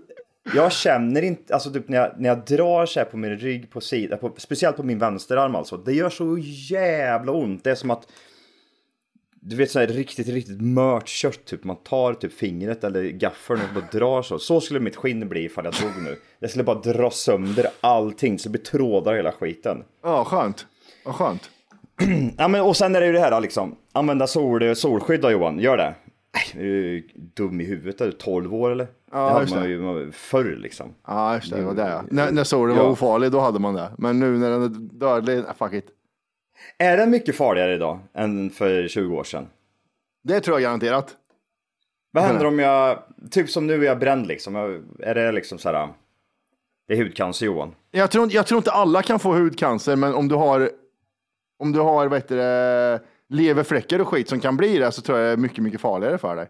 Jag 0.55 0.73
känner 0.73 1.23
inte, 1.23 1.55
alltså 1.55 1.71
typ 1.71 1.89
när 1.89 1.99
jag, 1.99 2.11
när 2.19 2.29
jag 2.29 2.45
drar 2.45 2.87
så 2.87 3.01
här 3.01 3.05
på 3.05 3.17
min 3.17 3.37
rygg 3.37 3.71
på 3.71 3.81
sidan, 3.81 4.19
på, 4.19 4.35
speciellt 4.37 4.77
på 4.77 4.83
min 4.83 4.99
vänsterarm 4.99 5.55
alltså. 5.55 5.77
Det 5.77 5.93
gör 5.93 6.11
så 6.11 6.39
jävla 6.71 7.33
ont. 7.33 7.65
Det 7.65 7.71
är 7.71 7.75
som 7.75 7.91
att 7.91 8.07
du 9.41 9.57
vet 9.57 9.71
så 9.71 9.79
här 9.79 9.87
riktigt, 9.87 10.29
riktigt 10.29 10.61
mört 10.61 11.09
kött 11.09 11.45
typ. 11.45 11.65
Man 11.65 11.77
tar 11.77 12.15
typ 12.15 12.33
fingret 12.33 12.85
eller 12.85 13.03
gaffeln 13.05 13.61
och 13.61 13.75
bara 13.75 13.99
drar 13.99 14.23
så. 14.23 14.39
Så 14.39 14.61
skulle 14.61 14.81
mitt 14.81 14.97
skinn 14.97 15.29
bli 15.29 15.45
ifall 15.45 15.65
jag 15.65 15.75
dog 15.75 16.03
nu. 16.03 16.17
Jag 16.39 16.51
skulle 16.51 16.65
bara 16.65 16.81
dra 16.81 17.11
sönder 17.11 17.67
allting 17.81 18.39
så 18.39 18.49
det 18.49 18.53
blir 18.53 18.63
trådar 18.63 19.15
hela 19.15 19.33
skiten. 19.33 19.85
Ja, 20.03 20.25
skönt. 20.25 20.67
Vad 21.05 21.15
skönt. 21.15 21.51
Ja, 22.39 22.49
men 22.49 22.61
och 22.61 22.77
sen 22.77 22.97
är 22.97 23.01
det 23.01 23.07
ju 23.07 23.13
det 23.13 23.21
här 23.21 23.41
liksom. 23.41 23.77
Använda 23.93 24.27
sol, 24.27 24.77
solskydd 24.77 25.21
då 25.21 25.31
Johan, 25.31 25.59
gör 25.59 25.77
det. 25.77 25.95
Är 26.55 26.61
du 26.63 27.09
dum 27.35 27.61
i 27.61 27.65
huvudet? 27.65 28.01
Är 28.01 28.07
du 28.07 28.13
12 28.13 28.55
år 28.55 28.71
eller? 28.71 28.87
Ja, 29.13 29.19
det 29.27 29.33
hade 29.33 29.55
man 29.61 29.69
ju 29.71 29.81
man- 29.81 30.13
förr 30.13 30.57
liksom. 30.59 30.95
Ja, 31.07 31.35
just 31.35 31.51
det. 31.51 31.57
det 31.57 31.63
var 31.65 31.75
det 31.75 31.89
ja. 31.89 32.03
När, 32.11 32.33
när 32.33 32.45
solen 32.45 32.77
var 32.77 32.85
Ja. 32.85 32.91
ofarlig, 32.91 33.33
då 33.33 33.41
hade 33.41 33.59
man 33.59 33.75
det. 33.75 33.91
Men 33.99 34.19
nu 34.19 34.39
när 34.39 34.51
den 34.51 34.63
är 34.63 34.69
dödlig, 34.99 35.45
fuck 35.59 35.73
it. 35.73 35.87
Är 36.79 36.97
den 36.97 37.11
mycket 37.11 37.37
farligare 37.37 37.75
idag 37.75 37.99
än 38.15 38.51
för 38.51 38.89
20 38.89 39.17
år 39.17 39.25
sedan? 39.25 39.47
Det 40.25 40.41
tror 40.41 40.55
jag 40.61 40.63
garanterat. 40.63 41.17
Vad 42.11 42.25
händer 42.25 42.47
om 42.47 42.59
jag, 42.59 43.03
typ 43.31 43.51
som 43.51 43.67
nu 43.67 43.75
är 43.75 43.87
jag 43.87 43.99
bränd 43.99 44.27
liksom, 44.27 44.57
är 44.99 45.15
det 45.15 45.33
liksom 45.33 45.59
så 45.59 45.69
här, 45.73 45.89
det 46.89 46.95
är 46.95 46.99
hudcancer 46.99 47.47
Johan? 47.47 47.75
Jag 47.91 48.11
tror, 48.11 48.33
jag 48.33 48.47
tror 48.47 48.59
inte 48.59 48.71
alla 48.71 49.03
kan 49.03 49.19
få 49.19 49.33
hudcancer, 49.33 49.97
men 49.97 50.15
om 50.15 50.29
du 50.29 50.35
har, 50.35 50.71
om 51.59 51.73
du 51.73 51.81
har 51.81 52.07
vad 52.09 52.19
heter 52.19 52.37
det, 52.37 53.01
leverfläckar 53.29 53.99
och 53.99 54.09
skit 54.09 54.29
som 54.29 54.41
kan 54.41 54.57
bli 54.57 54.79
det, 54.79 54.93
så 54.93 55.03
tror 55.03 55.19
jag 55.19 55.27
det 55.29 55.33
är 55.33 55.37
mycket, 55.37 55.65
mycket 55.65 55.81
farligare 55.81 56.19
för 56.19 56.37
dig. 56.37 56.49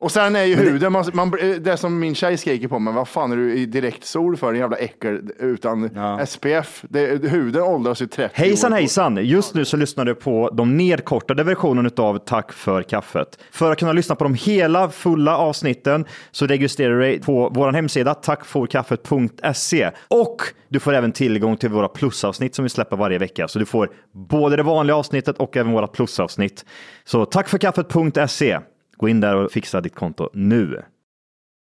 Och 0.00 0.12
sen 0.12 0.36
är 0.36 0.44
ju 0.44 0.54
huden, 0.56 0.92
man, 0.92 1.04
man, 1.12 1.30
det 1.60 1.76
som 1.76 1.98
min 1.98 2.14
tjej 2.14 2.36
skriker 2.36 2.68
på 2.68 2.78
mig, 2.78 2.94
vad 2.94 3.08
fan 3.08 3.32
är 3.32 3.36
du 3.36 3.54
i 3.54 3.66
direkt 3.66 4.04
sol 4.04 4.36
för, 4.36 4.52
en 4.52 4.58
jävla 4.58 4.76
äckel 4.76 5.30
utan 5.38 5.90
SPF? 6.26 6.84
Det, 6.88 7.24
huden 7.30 7.62
åldras 7.62 8.02
ju 8.02 8.06
30 8.06 8.34
Hejsan 8.34 8.72
år. 8.72 8.76
hejsan! 8.76 9.16
Just 9.26 9.54
nu 9.54 9.64
så 9.64 9.76
lyssnar 9.76 10.04
du 10.04 10.14
på 10.14 10.50
de 10.52 10.76
nedkortade 10.76 11.44
versionerna 11.44 11.90
av 11.96 12.18
Tack 12.18 12.52
för 12.52 12.82
kaffet. 12.82 13.38
För 13.50 13.72
att 13.72 13.78
kunna 13.78 13.92
lyssna 13.92 14.14
på 14.14 14.24
de 14.24 14.34
hela 14.34 14.90
fulla 14.90 15.38
avsnitten 15.38 16.04
så 16.30 16.46
registrerar 16.46 16.94
du 16.94 17.00
dig 17.00 17.20
på 17.20 17.50
vår 17.54 17.72
hemsida 17.72 18.14
tackforkaffet.se 18.14 19.90
och 20.08 20.36
du 20.68 20.80
får 20.80 20.94
även 20.94 21.12
tillgång 21.12 21.56
till 21.56 21.70
våra 21.70 21.88
plusavsnitt 21.88 22.54
som 22.54 22.62
vi 22.62 22.68
släpper 22.68 22.96
varje 22.96 23.18
vecka. 23.18 23.48
Så 23.48 23.58
du 23.58 23.64
får 23.64 23.90
både 24.12 24.56
det 24.56 24.62
vanliga 24.62 24.96
avsnittet 24.96 25.38
och 25.38 25.56
även 25.56 25.72
våra 25.72 25.86
plusavsnitt. 25.86 26.64
Så 27.04 27.24
tackforkaffet.se. 27.24 28.58
Gå 28.96 29.08
in 29.08 29.20
där 29.20 29.36
och 29.36 29.52
fixa 29.52 29.80
ditt 29.80 29.94
konto 29.94 30.30
nu. 30.32 30.82